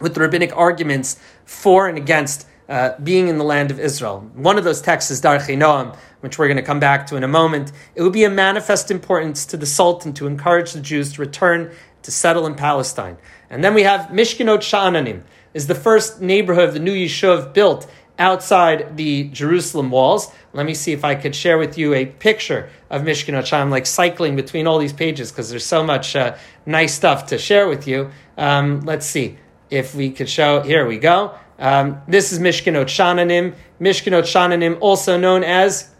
[0.00, 4.20] with the rabbinic arguments for and against uh, being in the land of Israel.
[4.34, 7.28] One of those texts is Darchei which we're going to come back to in a
[7.28, 7.70] moment.
[7.94, 11.70] It would be a manifest importance to the Sultan to encourage the Jews to return
[12.02, 13.18] to settle in Palestine.
[13.50, 15.22] And then we have Mishkenot Sha'ananim,
[15.52, 17.86] is the first neighborhood of the new Yishuv built
[18.18, 20.32] outside the Jerusalem walls.
[20.52, 23.86] Let me see if I could share with you a picture of Mishkenot Sha'ananim, like
[23.86, 27.86] cycling between all these pages because there's so much uh, nice stuff to share with
[27.86, 28.10] you.
[28.38, 29.38] Um, let's see
[29.70, 30.60] if we could show.
[30.60, 31.34] Here we go.
[31.58, 33.54] Um, this is Mishkenot Sha'ananim.
[33.80, 35.90] Mishkenot Shananim, also known as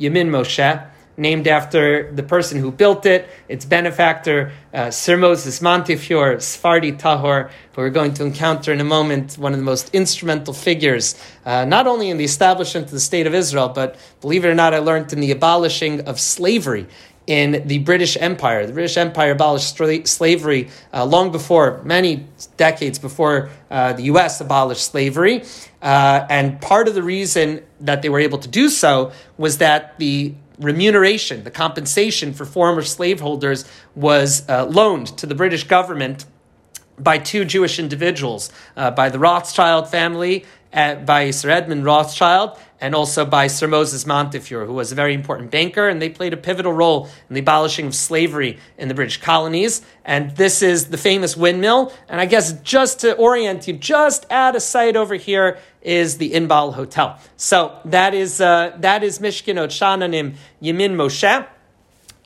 [0.00, 6.40] Yemin Moshe, named after the person who built it, its benefactor, uh, Sir Moses Montefiore,
[6.40, 10.52] Sephardi Tahor, who we're going to encounter in a moment, one of the most instrumental
[10.52, 11.14] figures,
[11.44, 14.54] uh, not only in the establishment of the State of Israel, but believe it or
[14.54, 16.86] not, I learned in the abolishing of slavery
[17.26, 18.66] in the British Empire.
[18.66, 24.40] The British Empire abolished slavery uh, long before, many decades before uh, the U.S.
[24.40, 25.44] abolished slavery.
[25.80, 29.98] Uh, and part of the reason that they were able to do so was that
[29.98, 36.26] the remuneration, the compensation for former slaveholders was uh, loaned to the British government
[36.98, 43.24] by two Jewish individuals, uh, by the Rothschild family by Sir Edmund Rothschild and also
[43.24, 46.72] by Sir Moses Montefiore, who was a very important banker, and they played a pivotal
[46.72, 49.82] role in the abolishing of slavery in the British colonies.
[50.04, 51.92] And this is the famous windmill.
[52.08, 56.32] And I guess just to orient you, just at a site over here is the
[56.32, 57.18] Inbal Hotel.
[57.36, 61.46] So that is uh, that is Mishkan Shananim Yemin Moshe.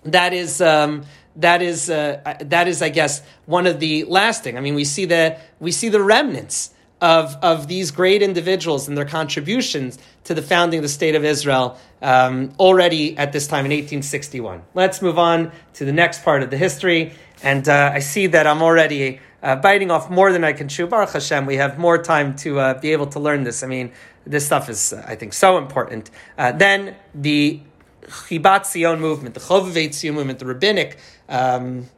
[0.04, 0.60] That is.
[0.60, 1.04] Um,
[1.36, 4.58] that is, uh, that is, I guess, one of the lasting.
[4.58, 8.96] I mean, we see the we see the remnants of, of these great individuals and
[8.96, 13.64] their contributions to the founding of the state of Israel um, already at this time
[13.64, 14.62] in 1861.
[14.74, 17.12] Let's move on to the next part of the history.
[17.42, 20.86] And uh, I see that I'm already uh, biting off more than I can chew.
[20.86, 23.62] Baruch Hashem, we have more time to uh, be able to learn this.
[23.62, 23.92] I mean,
[24.26, 26.10] this stuff is, I think, so important.
[26.36, 27.60] Uh, then the
[28.02, 31.88] Chibat Zion movement, the Chovevei Zion movement, the rabbinic, um,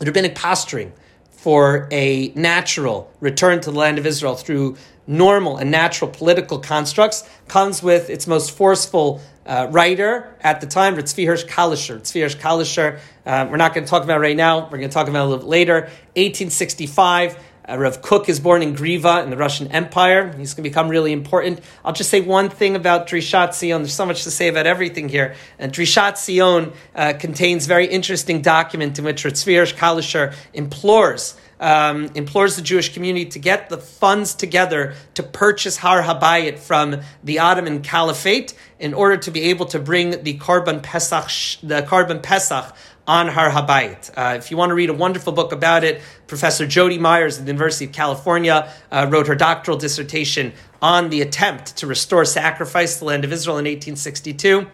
[0.00, 0.92] rabbinic posturing
[1.38, 7.22] for a natural return to the land of Israel through normal and natural political constructs
[7.46, 12.00] comes with its most forceful uh, writer at the time, Tzvi Hirsch Kalischer.
[12.00, 14.94] Tzvi Hirsch Kalischer, uh, we're not going to talk about right now, we're going to
[14.94, 15.80] talk about a little bit later.
[16.16, 20.32] 1865, uh, Rav Kook is born in Griva in the Russian Empire.
[20.36, 21.60] He's going to become really important.
[21.84, 23.82] I'll just say one thing about Drishat Zion.
[23.82, 25.34] There's so much to say about everything here.
[25.58, 32.56] And Drishat Zion uh, contains very interesting document in which Tzvi Kalischer implores um, implores
[32.56, 37.82] the Jewish community to get the funds together to purchase Har Habayit from the Ottoman
[37.82, 42.74] Caliphate in order to be able to bring the Korban Pesach, the Korban Pesach
[43.08, 44.10] on Har Habayit.
[44.14, 47.46] Uh, if you want to read a wonderful book about it, Professor Jody Myers at
[47.46, 52.94] the University of California uh, wrote her doctoral dissertation on the attempt to restore sacrifice
[52.94, 54.66] to the land of Israel in 1862.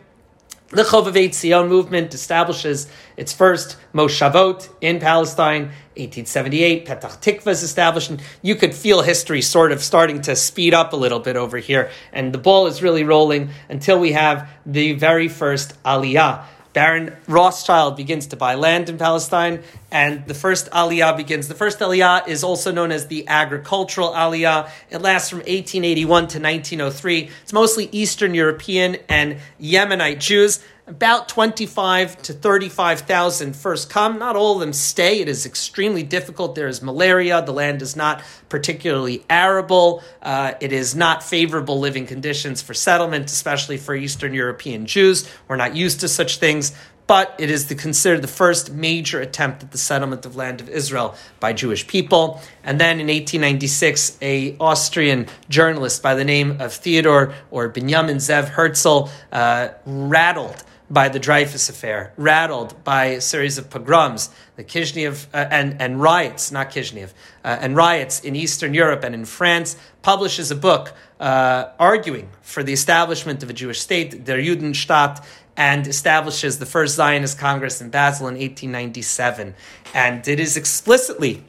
[0.71, 5.67] The Chovevei Zion movement establishes its first Moshavot in Palestine.
[5.97, 10.75] 1878, Petach Tikva is established, and you could feel history sort of starting to speed
[10.75, 11.93] up a little bit over here.
[12.13, 17.97] And the ball is really rolling until we have the very first Aliyah Baron Rothschild
[17.97, 21.47] begins to buy land in Palestine, and the first Aliyah begins.
[21.47, 24.69] The first Aliyah is also known as the agricultural Aliyah.
[24.91, 27.31] It lasts from 1881 to 1903.
[27.43, 34.19] It's mostly Eastern European and Yemenite Jews about 25 to 35,000 first come.
[34.19, 35.21] Not all of them stay.
[35.21, 36.55] It is extremely difficult.
[36.55, 37.41] There is malaria.
[37.43, 40.03] The land is not particularly arable.
[40.21, 45.29] Uh, it is not favorable living conditions for settlement, especially for Eastern European Jews.
[45.49, 46.73] We're not used to such things.
[47.07, 50.71] But it is the, considered the first major attempt at the settlement of land of
[50.71, 52.41] Israel by Jewish people.
[52.63, 58.49] And then in 1896, a Austrian journalist by the name of Theodor or Benjamin Zev
[58.49, 65.27] Herzl uh, rattled by the Dreyfus affair, rattled by a series of pogroms, the Kishinev
[65.33, 67.13] uh, and and riots, not Kishinev,
[67.45, 72.63] uh, and riots in Eastern Europe and in France, publishes a book uh, arguing for
[72.63, 75.25] the establishment of a Jewish state, der Judenstaat,
[75.57, 79.55] and establishes the first Zionist Congress in Basel in 1897.
[79.95, 81.45] And it is explicitly,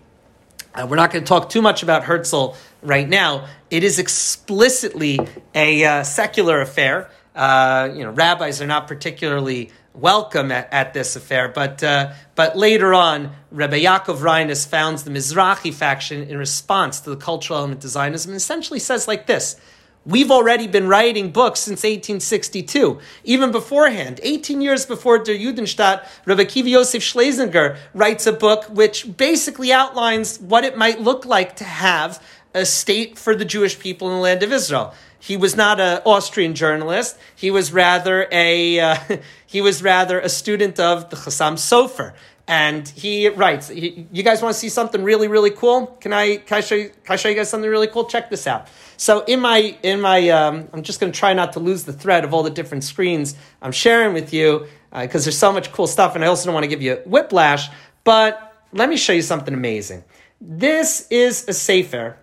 [0.74, 5.19] uh, we're not going to talk too much about Herzl right now, it is explicitly
[5.54, 11.15] a uh, secular affair uh, you know, rabbis are not particularly welcome at, at this
[11.15, 11.50] affair.
[11.50, 17.10] But uh, but later on, Rabbi Yaakov Reines founds the Mizrahi faction in response to
[17.10, 19.60] the cultural element of Zionism, and essentially says like this.
[20.08, 23.00] We've already been writing books since 1862.
[23.24, 29.17] Even beforehand, 18 years before Der Judenstaat, Rabbi Kiva Yosef Schlesinger writes a book which
[29.17, 34.08] basically outlines what it might look like to have a state for the Jewish people
[34.10, 34.93] in the land of Israel.
[35.25, 37.17] He was not an Austrian journalist.
[37.35, 38.97] He was rather a uh,
[39.47, 42.13] he was rather a student of the Chassam Sofer.
[42.47, 45.88] And he writes, you guys want to see something really, really cool?
[45.99, 48.05] Can I, can I show you, can I show you guys something really cool?
[48.05, 48.67] Check this out.
[48.97, 51.93] So in my, in my, um, I'm just going to try not to lose the
[51.93, 55.71] thread of all the different screens I'm sharing with you because uh, there's so much
[55.71, 57.67] cool stuff and I also don't want to give you whiplash,
[58.03, 60.03] but let me show you something amazing.
[60.39, 62.17] This is a Sefer.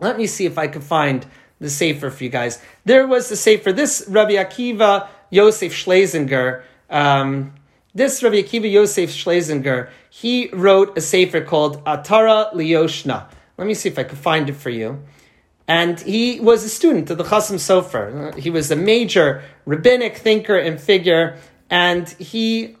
[0.00, 1.24] Let me see if I can find
[1.60, 2.60] the Sefer for you guys.
[2.84, 3.72] There was the Sefer.
[3.72, 7.54] This Rabbi Akiva Yosef Schlesinger, um,
[7.94, 13.28] this Rabbi Akiva Yosef Schlesinger, he wrote a Sefer called Atara Lioshna.
[13.56, 15.02] Let me see if I can find it for you.
[15.68, 18.34] And he was a student of the Chassam Sofer.
[18.36, 21.36] He was a major rabbinic thinker and figure,
[21.68, 22.76] and he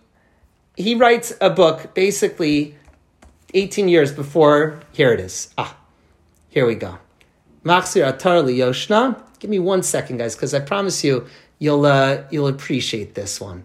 [0.76, 2.74] he writes a book basically
[3.54, 4.80] 18 years before.
[4.90, 5.54] Here it is.
[5.56, 5.76] Ah,
[6.48, 6.98] here we go.
[7.64, 9.22] Machzir Atar Yoshna.
[9.38, 11.26] Give me one second, guys, because I promise you,
[11.58, 13.64] you'll uh, you'll appreciate this one.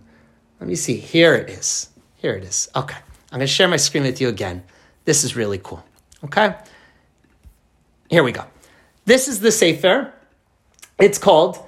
[0.60, 0.98] Let me see.
[0.98, 1.90] Here it is.
[2.16, 2.70] Here it is.
[2.76, 2.98] Okay,
[3.32, 4.64] I'm going to share my screen with you again.
[5.06, 5.84] This is really cool.
[6.24, 6.56] Okay,
[8.10, 8.46] here we go.
[9.06, 10.12] This is the Sefer.
[10.98, 11.60] It's called,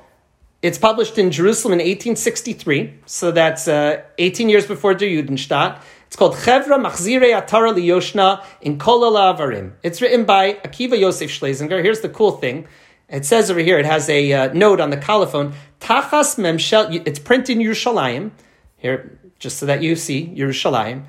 [0.61, 5.82] it's published in Jerusalem in 1863, so that's uh, 18 years before the Judenstaat.
[6.08, 9.74] It's called Chevra Machzire Atara Liyoshna in Kolala Avarim.
[9.84, 11.82] It's written by Akiva Yosef Schlesinger.
[11.84, 12.66] Here's the cool thing.
[13.10, 17.20] It says over here, it has a uh, note on the colophon, Tachas Memshel, it's
[17.20, 18.32] printed in Yerushalayim.
[18.78, 21.03] Here, just so that you see, Yerushalayim.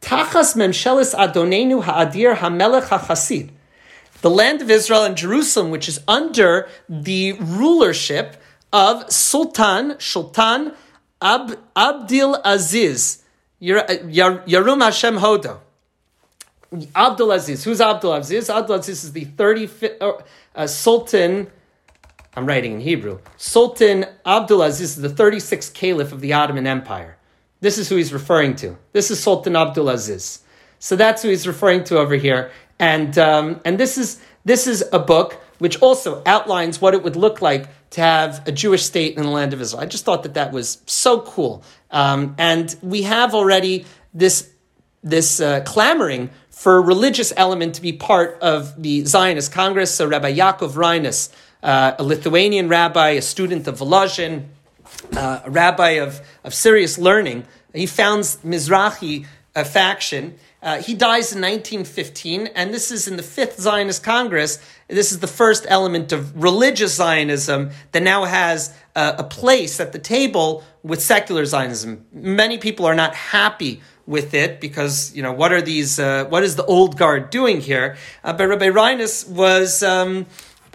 [0.00, 3.50] Tachas Memshelis Adonenu Ha'adir HaMelech HaChasid.
[4.20, 8.36] The land of Israel and Jerusalem, which is under the rulership
[8.72, 10.72] of Sultan, Sultan
[11.20, 13.23] Ab, Abdil Aziz,
[13.60, 15.60] Yarum Hashem Hodo.
[16.94, 17.64] Abdul Aziz.
[17.64, 18.50] Who's Abdul Aziz?
[18.50, 20.12] Abdul Aziz is the 35th uh,
[20.54, 21.50] uh, Sultan.
[22.36, 23.20] I'm writing in Hebrew.
[23.36, 27.16] Sultan Abdul Aziz is the 36th caliph of the Ottoman Empire.
[27.60, 28.76] This is who he's referring to.
[28.92, 30.40] This is Sultan Abdul Aziz.
[30.80, 32.50] So that's who he's referring to over here.
[32.78, 37.16] And, um, and this, is, this is a book which also outlines what it would
[37.16, 39.82] look like to have a Jewish state in the land of Israel.
[39.82, 41.62] I just thought that that was so cool.
[41.94, 44.50] Um, and we have already this,
[45.02, 49.94] this uh, clamoring for religious element to be part of the Zionist Congress.
[49.94, 51.30] So Rabbi Yaakov Reines,
[51.62, 54.48] uh, a Lithuanian rabbi, a student of Volozhin,
[55.16, 59.26] uh, a rabbi of, of serious learning, he founds Mizrahi
[59.56, 60.36] a faction.
[60.62, 64.58] Uh, he dies in 1915, and this is in the Fifth Zionist Congress.
[64.88, 69.92] This is the first element of religious Zionism that now has uh, a place at
[69.92, 72.06] the table with secular Zionism.
[72.12, 75.98] Many people are not happy with it because you know what are these?
[75.98, 77.96] Uh, what is the old guard doing here?
[78.22, 79.82] Uh, but Rabbi Reines was.
[79.82, 80.26] Um,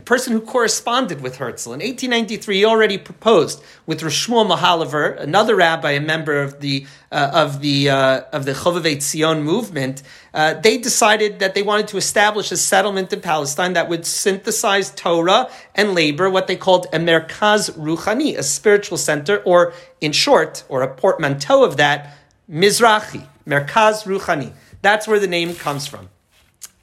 [0.02, 1.74] person who corresponded with Herzl.
[1.74, 7.32] In 1893, he already proposed with Rosh Mohilever, another rabbi, a member of the uh,
[7.34, 10.04] of the uh, of the Chovevei Tzion movement.
[10.34, 14.92] Uh, they decided that they wanted to establish a settlement in Palestine that would synthesize
[14.92, 20.64] Torah and labor, what they called a merkaz ruchani, a spiritual center, or in short,
[20.70, 22.16] or a portmanteau of that,
[22.50, 24.54] Mizrahi, merkaz ruchani.
[24.82, 26.10] That's where the name comes from.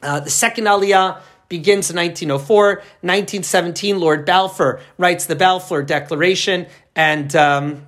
[0.02, 2.66] Uh, the second aliyah begins in 1904.
[2.76, 7.86] 1917, Lord Balfour writes the Balfour Declaration, and um,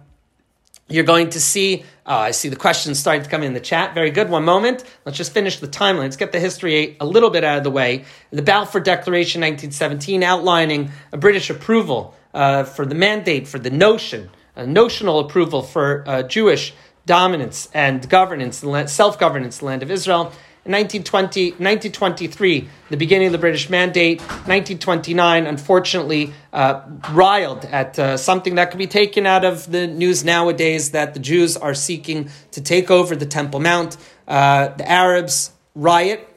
[0.89, 1.85] you're going to see.
[2.07, 3.95] Uh, I see the questions starting to come in the chat.
[3.95, 4.31] Very good.
[4.31, 4.85] One moment.
[5.05, 6.01] Let's just finish the timeline.
[6.01, 8.07] Let's get the history a little bit out of the way.
[8.31, 14.31] The Balfour Declaration, 1917, outlining a British approval uh, for the mandate, for the notion,
[14.57, 16.73] a notional approval for uh, Jewish
[17.05, 20.33] dominance and governance, self governance the land of Israel.
[20.69, 24.21] 1920, 1923, the beginning of the British Mandate.
[24.21, 30.25] 1929, unfortunately, uh, riled at uh, something that can be taken out of the news
[30.25, 33.97] nowadays that the Jews are seeking to take over the Temple Mount.
[34.27, 36.29] Uh, the Arabs riot,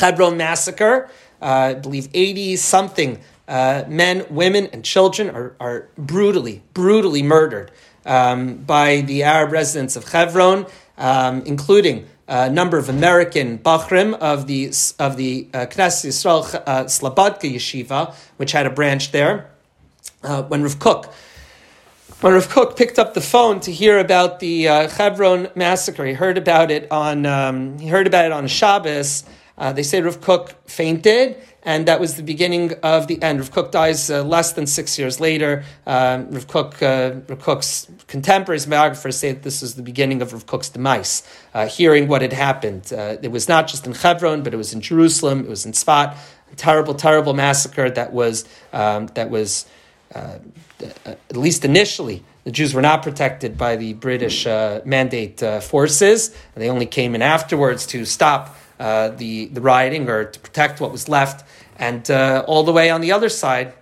[0.00, 1.08] Hebron massacre.
[1.40, 7.70] Uh, I believe 80 something uh, men, women, and children are, are brutally, brutally murdered
[8.04, 10.66] um, by the Arab residents of Hebron,
[10.98, 16.84] um, including a number of American Bachrim of the of the uh, Knesset Yisrael uh,
[16.84, 19.50] Slabodka Yeshiva, which had a branch there.
[20.22, 21.12] Uh, when Rav Kook,
[22.20, 26.14] when Rav Kook picked up the phone to hear about the uh, Hebron massacre, he
[26.14, 29.24] heard about it on um, he heard about it on Shabbos.
[29.58, 31.36] Uh, they say Rav Kook fainted
[31.66, 33.40] and that was the beginning of the end.
[33.40, 35.64] Rav Kook dies uh, less than six years later.
[35.84, 40.32] Um, Rav, Kook, uh, Rav Kook's contemporaries, biographers say that this was the beginning of
[40.32, 42.92] Rav Kook's demise, uh, hearing what had happened.
[42.92, 45.72] Uh, it was not just in Hebron, but it was in Jerusalem, it was in
[45.72, 46.16] Sfat,
[46.52, 49.66] a terrible, terrible massacre that was, um, that was
[50.14, 50.38] uh,
[51.04, 56.62] at least initially, the Jews were not protected by the British uh, mandate forces, and
[56.62, 60.92] they only came in afterwards to stop uh, the, the rioting or to protect what
[60.92, 61.46] was left.
[61.78, 63.74] And uh, all the way on the other side,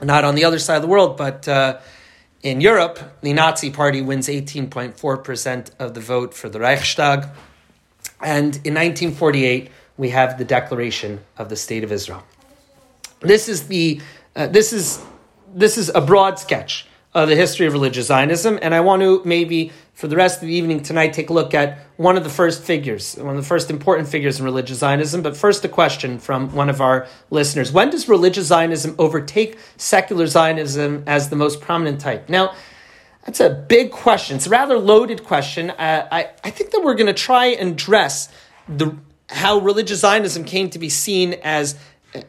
[0.00, 1.78] not on the other side of the world, but uh,
[2.42, 7.24] in Europe, the Nazi Party wins 18.4% of the vote for the Reichstag.
[8.20, 12.24] And in 1948, we have the Declaration of the State of Israel.
[13.20, 14.00] This is the
[14.36, 15.04] uh, this is
[15.52, 19.22] this is a broad sketch of the history of religious Zionism, and I want to
[19.24, 22.30] maybe for the rest of the evening tonight take a look at one of the
[22.30, 25.22] first figures, one of the first important figures in religious Zionism.
[25.22, 30.26] But first, a question from one of our listeners: When does religious Zionism overtake secular
[30.26, 32.28] Zionism as the most prominent type?
[32.28, 32.54] Now.
[33.24, 34.36] That's a big question.
[34.36, 35.68] It's a rather loaded question.
[35.68, 38.30] Uh, I, I think that we're going to try and address
[38.66, 38.96] the,
[39.28, 41.76] how religious Zionism came to be seen as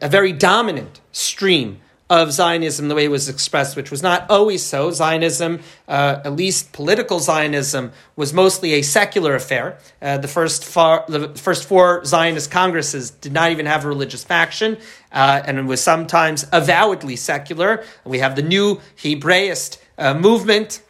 [0.02, 1.80] a very dominant stream
[2.10, 4.90] of Zionism the way it was expressed, which was not always so.
[4.90, 9.78] Zionism, uh, at least political Zionism, was mostly a secular affair.
[10.02, 14.24] Uh, the first far, the first four Zionist congresses did not even have a religious
[14.24, 14.76] faction,
[15.12, 17.84] uh, and it was sometimes avowedly secular.
[18.04, 20.82] We have the new Hebraist uh, movement,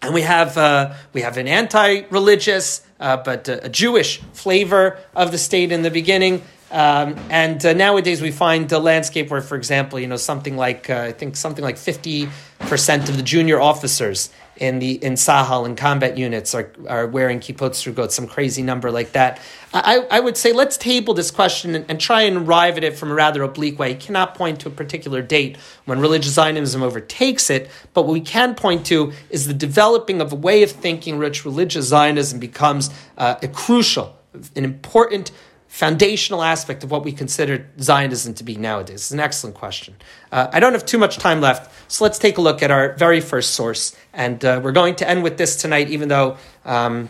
[0.00, 5.38] and we have uh, we have an anti-religious uh, but a Jewish flavor of the
[5.38, 6.42] state in the beginning.
[6.74, 10.90] Um, and uh, nowadays we find a landscape where, for example, you know something like
[10.90, 15.66] uh, I think something like fifty percent of the junior officers in the in Tzahal
[15.66, 19.40] and combat units are, are wearing kippot srugot, some crazy number like that.
[19.72, 22.96] I, I would say let's table this question and, and, try and arrive at it
[22.96, 23.90] from a rather oblique way.
[23.90, 28.20] You cannot point to a particular date when religious Zionism overtakes it, but what we
[28.20, 32.90] can point to is the developing of a way of thinking which religious Zionism becomes
[33.18, 34.16] uh, a crucial,
[34.54, 35.32] an important
[35.74, 39.00] foundational aspect of what we consider Zionism to be nowadays?
[39.00, 39.96] It's an excellent question.
[40.30, 42.92] Uh, I don't have too much time left, so let's take a look at our
[42.92, 43.96] very first source.
[44.12, 47.08] And uh, we're going to end with this tonight, even though um,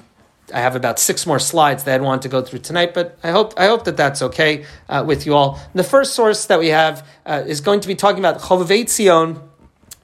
[0.50, 3.32] I have about six more slides that I'd want to go through tonight, but I
[3.32, 5.60] hope, I hope that that's okay uh, with you all.
[5.74, 9.42] The first source that we have uh, is going to be talking about Chovevei Tzion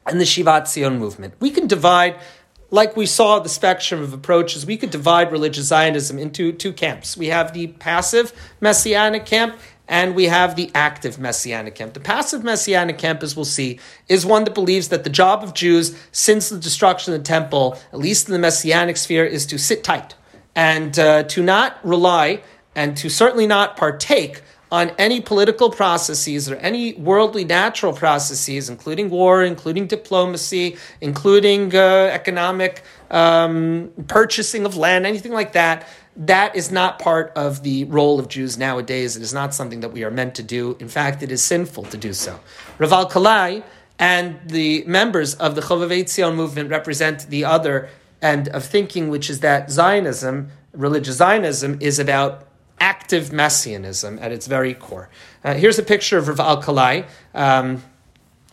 [0.05, 1.33] and the Shivat Tzion movement.
[1.41, 2.21] We can divide
[2.71, 7.17] like we saw the spectrum of approaches, we could divide religious Zionism into two camps.
[7.17, 9.57] We have the passive messianic camp
[9.89, 11.95] and we have the active messianic camp.
[11.95, 15.53] The passive messianic camp, as we'll see, is one that believes that the job of
[15.53, 19.59] Jews since the destruction of the temple, at least in the messianic sphere, is to
[19.59, 20.15] sit tight
[20.55, 22.41] and uh, to not rely
[22.77, 24.43] and to certainly not partake
[24.73, 32.11] on any political processes or any worldly natural processes, including war, including diplomacy, including uh,
[32.13, 38.21] economic um, purchasing of land, anything like that, that is not part of the role
[38.21, 39.17] of Jews nowadays.
[39.17, 40.77] It is not something that we are meant to do.
[40.79, 42.39] In fact, it is sinful to do so.
[42.79, 43.63] Rav Alkalai
[43.99, 47.89] and the members of the Chovevei Tzion movement represent the other
[48.23, 52.47] end of thinking, which is that Zionism, religious Zionism, is about
[52.81, 55.09] active messianism at its very core.
[55.45, 57.07] Uh, here's a picture of Rav Alkalai.
[57.35, 57.83] Um,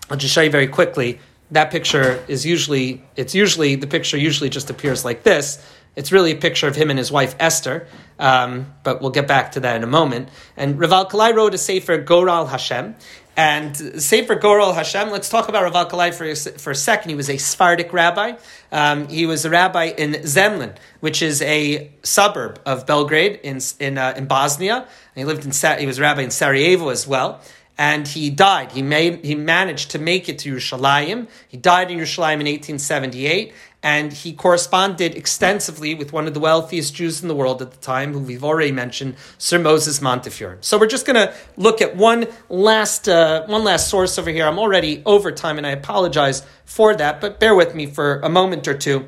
[0.10, 1.20] I'll just show you very quickly.
[1.52, 5.66] That picture is usually, it's usually, the picture usually just appears like this.
[5.96, 7.88] It's really a picture of him and his wife Esther,
[8.20, 10.30] um, but we'll get back to that in a moment.
[10.56, 12.96] And Rav Alkalai wrote a sefer Goral Hashem,
[13.38, 17.10] and Sefer Goral Hashem, let's talk about Rav Alkalai for, for a second.
[17.10, 18.34] He was a Sephardic rabbi.
[18.72, 24.00] Um, he was a rabbi in Zemlin, which is a suburb of Belgrade in, in,
[24.00, 24.78] uh, in Bosnia.
[24.78, 27.40] And he lived in, he was a rabbi in Sarajevo as well
[27.78, 28.72] and he died.
[28.72, 31.28] He made, he managed to make it to Yerushalayim.
[31.48, 33.54] He died in Yerushalayim in 1878,
[33.84, 37.78] and he corresponded extensively with one of the wealthiest Jews in the world at the
[37.78, 40.58] time, who we've already mentioned, Sir Moses Montefiore.
[40.62, 44.46] So we're just going to look at one last uh, one last source over here.
[44.46, 48.30] I'm already over time, and I apologize for that, but bear with me for a
[48.30, 49.08] moment or two.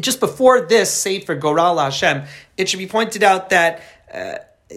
[0.00, 2.24] Just before this Sefer Goral Hashem,
[2.56, 3.82] it should be pointed out that.
[4.12, 4.34] Uh,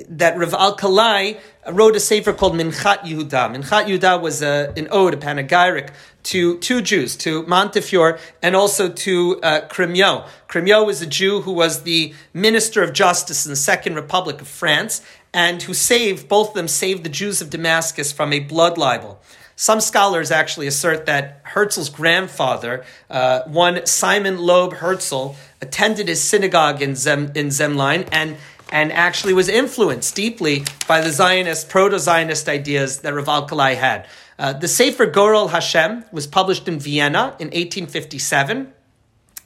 [0.10, 1.40] that Rav Alkalai
[1.72, 3.56] wrote a sefer called Minchat Yehuda.
[3.56, 5.92] Minchat Yehuda was a, an ode, a panegyric
[6.26, 10.86] to two Jews, to Montefiore and also to uh, Crémieux.
[10.86, 15.02] Was a Jew who was the minister of justice in the Second Republic of France
[15.34, 19.20] and who saved, both of them saved the Jews of Damascus from a blood libel.
[19.58, 26.82] Some scholars actually assert that Herzl's grandfather, uh, one Simon Loeb Herzl, attended his synagogue
[26.82, 28.38] in, Zem, in Zemline and
[28.72, 34.08] and actually was influenced deeply by the Zionist, proto-Zionist ideas that Rav Alkalai had.
[34.38, 38.74] Uh, the Sefer Goral Hashem was published in Vienna in 1857.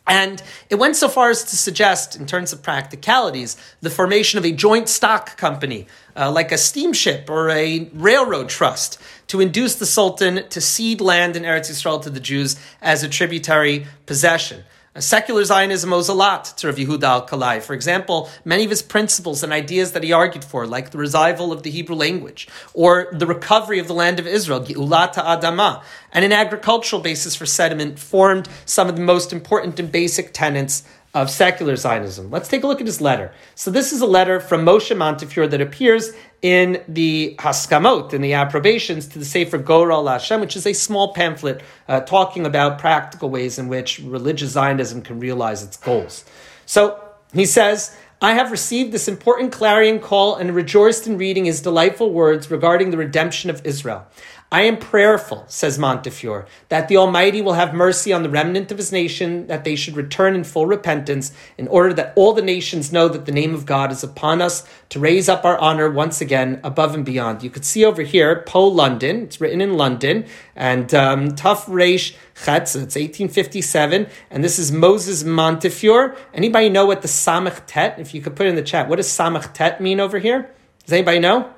[0.07, 4.45] And it went so far as to suggest, in terms of practicalities, the formation of
[4.45, 5.85] a joint stock company,
[6.15, 11.35] uh, like a steamship or a railroad trust, to induce the Sultan to cede land
[11.35, 14.63] in Eretz Yisrael to the Jews as a tributary possession.
[14.99, 17.61] Secular Zionism owes a lot to Rav Yehuda Alkalai.
[17.61, 21.51] For example, many of his principles and ideas that he argued for, like the revival
[21.51, 26.25] of the Hebrew language, or the recovery of the land of Israel, Geulata Adama, and
[26.25, 30.83] an agricultural basis for settlement, formed some of the most important and basic tenets
[31.13, 32.29] of secular Zionism.
[32.29, 33.31] Let's take a look at his letter.
[33.55, 38.33] So this is a letter from Moshe Montefiore that appears in the Haskamot, in the
[38.33, 43.29] approbations to the Sefer Goral Hashem, which is a small pamphlet uh, talking about practical
[43.29, 46.25] ways in which religious Zionism can realize its goals.
[46.65, 47.03] So
[47.33, 52.11] he says, I have received this important clarion call and rejoiced in reading his delightful
[52.11, 54.05] words regarding the redemption of Israel.
[54.51, 58.79] I am prayerful, says Montefiore, that the Almighty will have mercy on the remnant of
[58.79, 62.91] his nation, that they should return in full repentance, in order that all the nations
[62.91, 66.19] know that the name of God is upon us to raise up our honor once
[66.19, 67.43] again above and beyond.
[67.43, 70.25] You could see over here, Po London, it's written in London,
[70.55, 76.17] and um, Tuf Reish Chetz, it's 1857, and this is Moses Montefiore.
[76.33, 79.07] Anybody know what the Samach Tet, if you could put in the chat, what does
[79.07, 80.49] Samach Tet mean over here?
[80.85, 81.53] Does anybody know?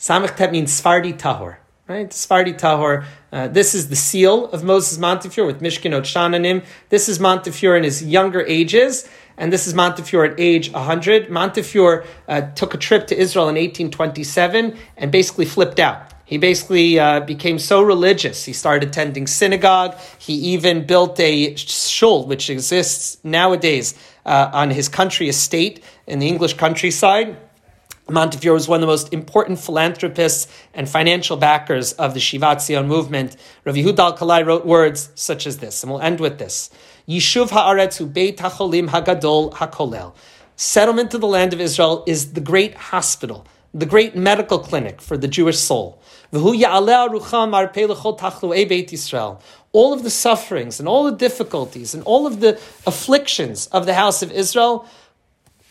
[0.00, 1.58] Samach Tet means Sfardi Tahor.
[1.86, 2.08] Right?
[2.08, 3.04] Sfardi Tahor.
[3.30, 6.64] Uh, this is the seal of Moses Montefiore with Mishkanot Sha'ananim.
[6.88, 11.28] This is Montefiore in his younger ages, and this is Montefiore at age 100.
[11.28, 16.10] Montefiore uh, took a trip to Israel in 1827 and basically flipped out.
[16.24, 18.46] He basically uh, became so religious.
[18.46, 19.98] He started attending synagogue.
[20.18, 23.94] He even built a shul, which exists nowadays
[24.24, 27.36] uh, on his country estate in the English countryside.
[28.10, 32.88] Montefiore was one of the most important philanthropists and financial backers of the Shivat Zion
[32.88, 33.36] movement.
[33.64, 36.70] Rav Yehuda Alkalai wrote words such as this, and we'll end with this.
[37.08, 40.14] Yishuv haaretz beit hacholim hagadol hakolel.
[40.56, 45.16] Settlement of the land of Israel is the great hospital, the great medical clinic for
[45.16, 45.98] the Jewish soul.
[46.32, 46.62] All of
[50.02, 54.30] the sufferings and all the difficulties and all of the afflictions of the house of
[54.30, 54.86] Israel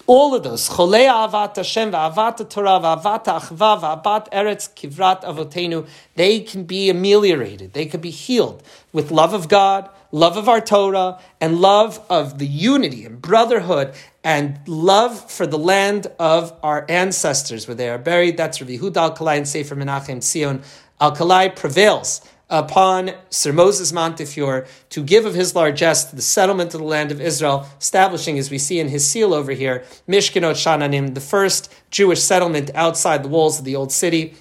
[0.10, 6.40] all of those, Cholei Avat Hashem, Avat Torah, Avat Achva, Avat Eretz, Kivrat Avotenu, they
[6.40, 11.20] can be ameliorated, they can be healed with love of God, love of our Torah,
[11.40, 13.94] and love of the unity and brotherhood
[14.24, 18.36] and love for the land of our ancestors where they are buried.
[18.36, 20.64] That's Rav Yehuda Alkalai and Sefer Menachem Tzion.
[21.00, 26.80] Alkalai prevails upon Sir Moses Montefiore to give of his largesse to the settlement of
[26.80, 31.14] the land of Israel, establishing, as we see in his seal over here, Mishkanot Sha'ananim,
[31.14, 34.34] the first Jewish settlement outside the walls of the old city.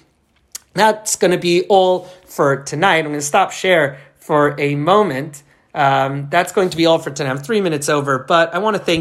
[0.73, 2.99] That's going to be all for tonight.
[2.99, 5.43] I'm going to stop share for a moment.
[5.73, 7.29] Um, that's going to be all for tonight.
[7.29, 8.97] I'm three minutes over, but I want to thank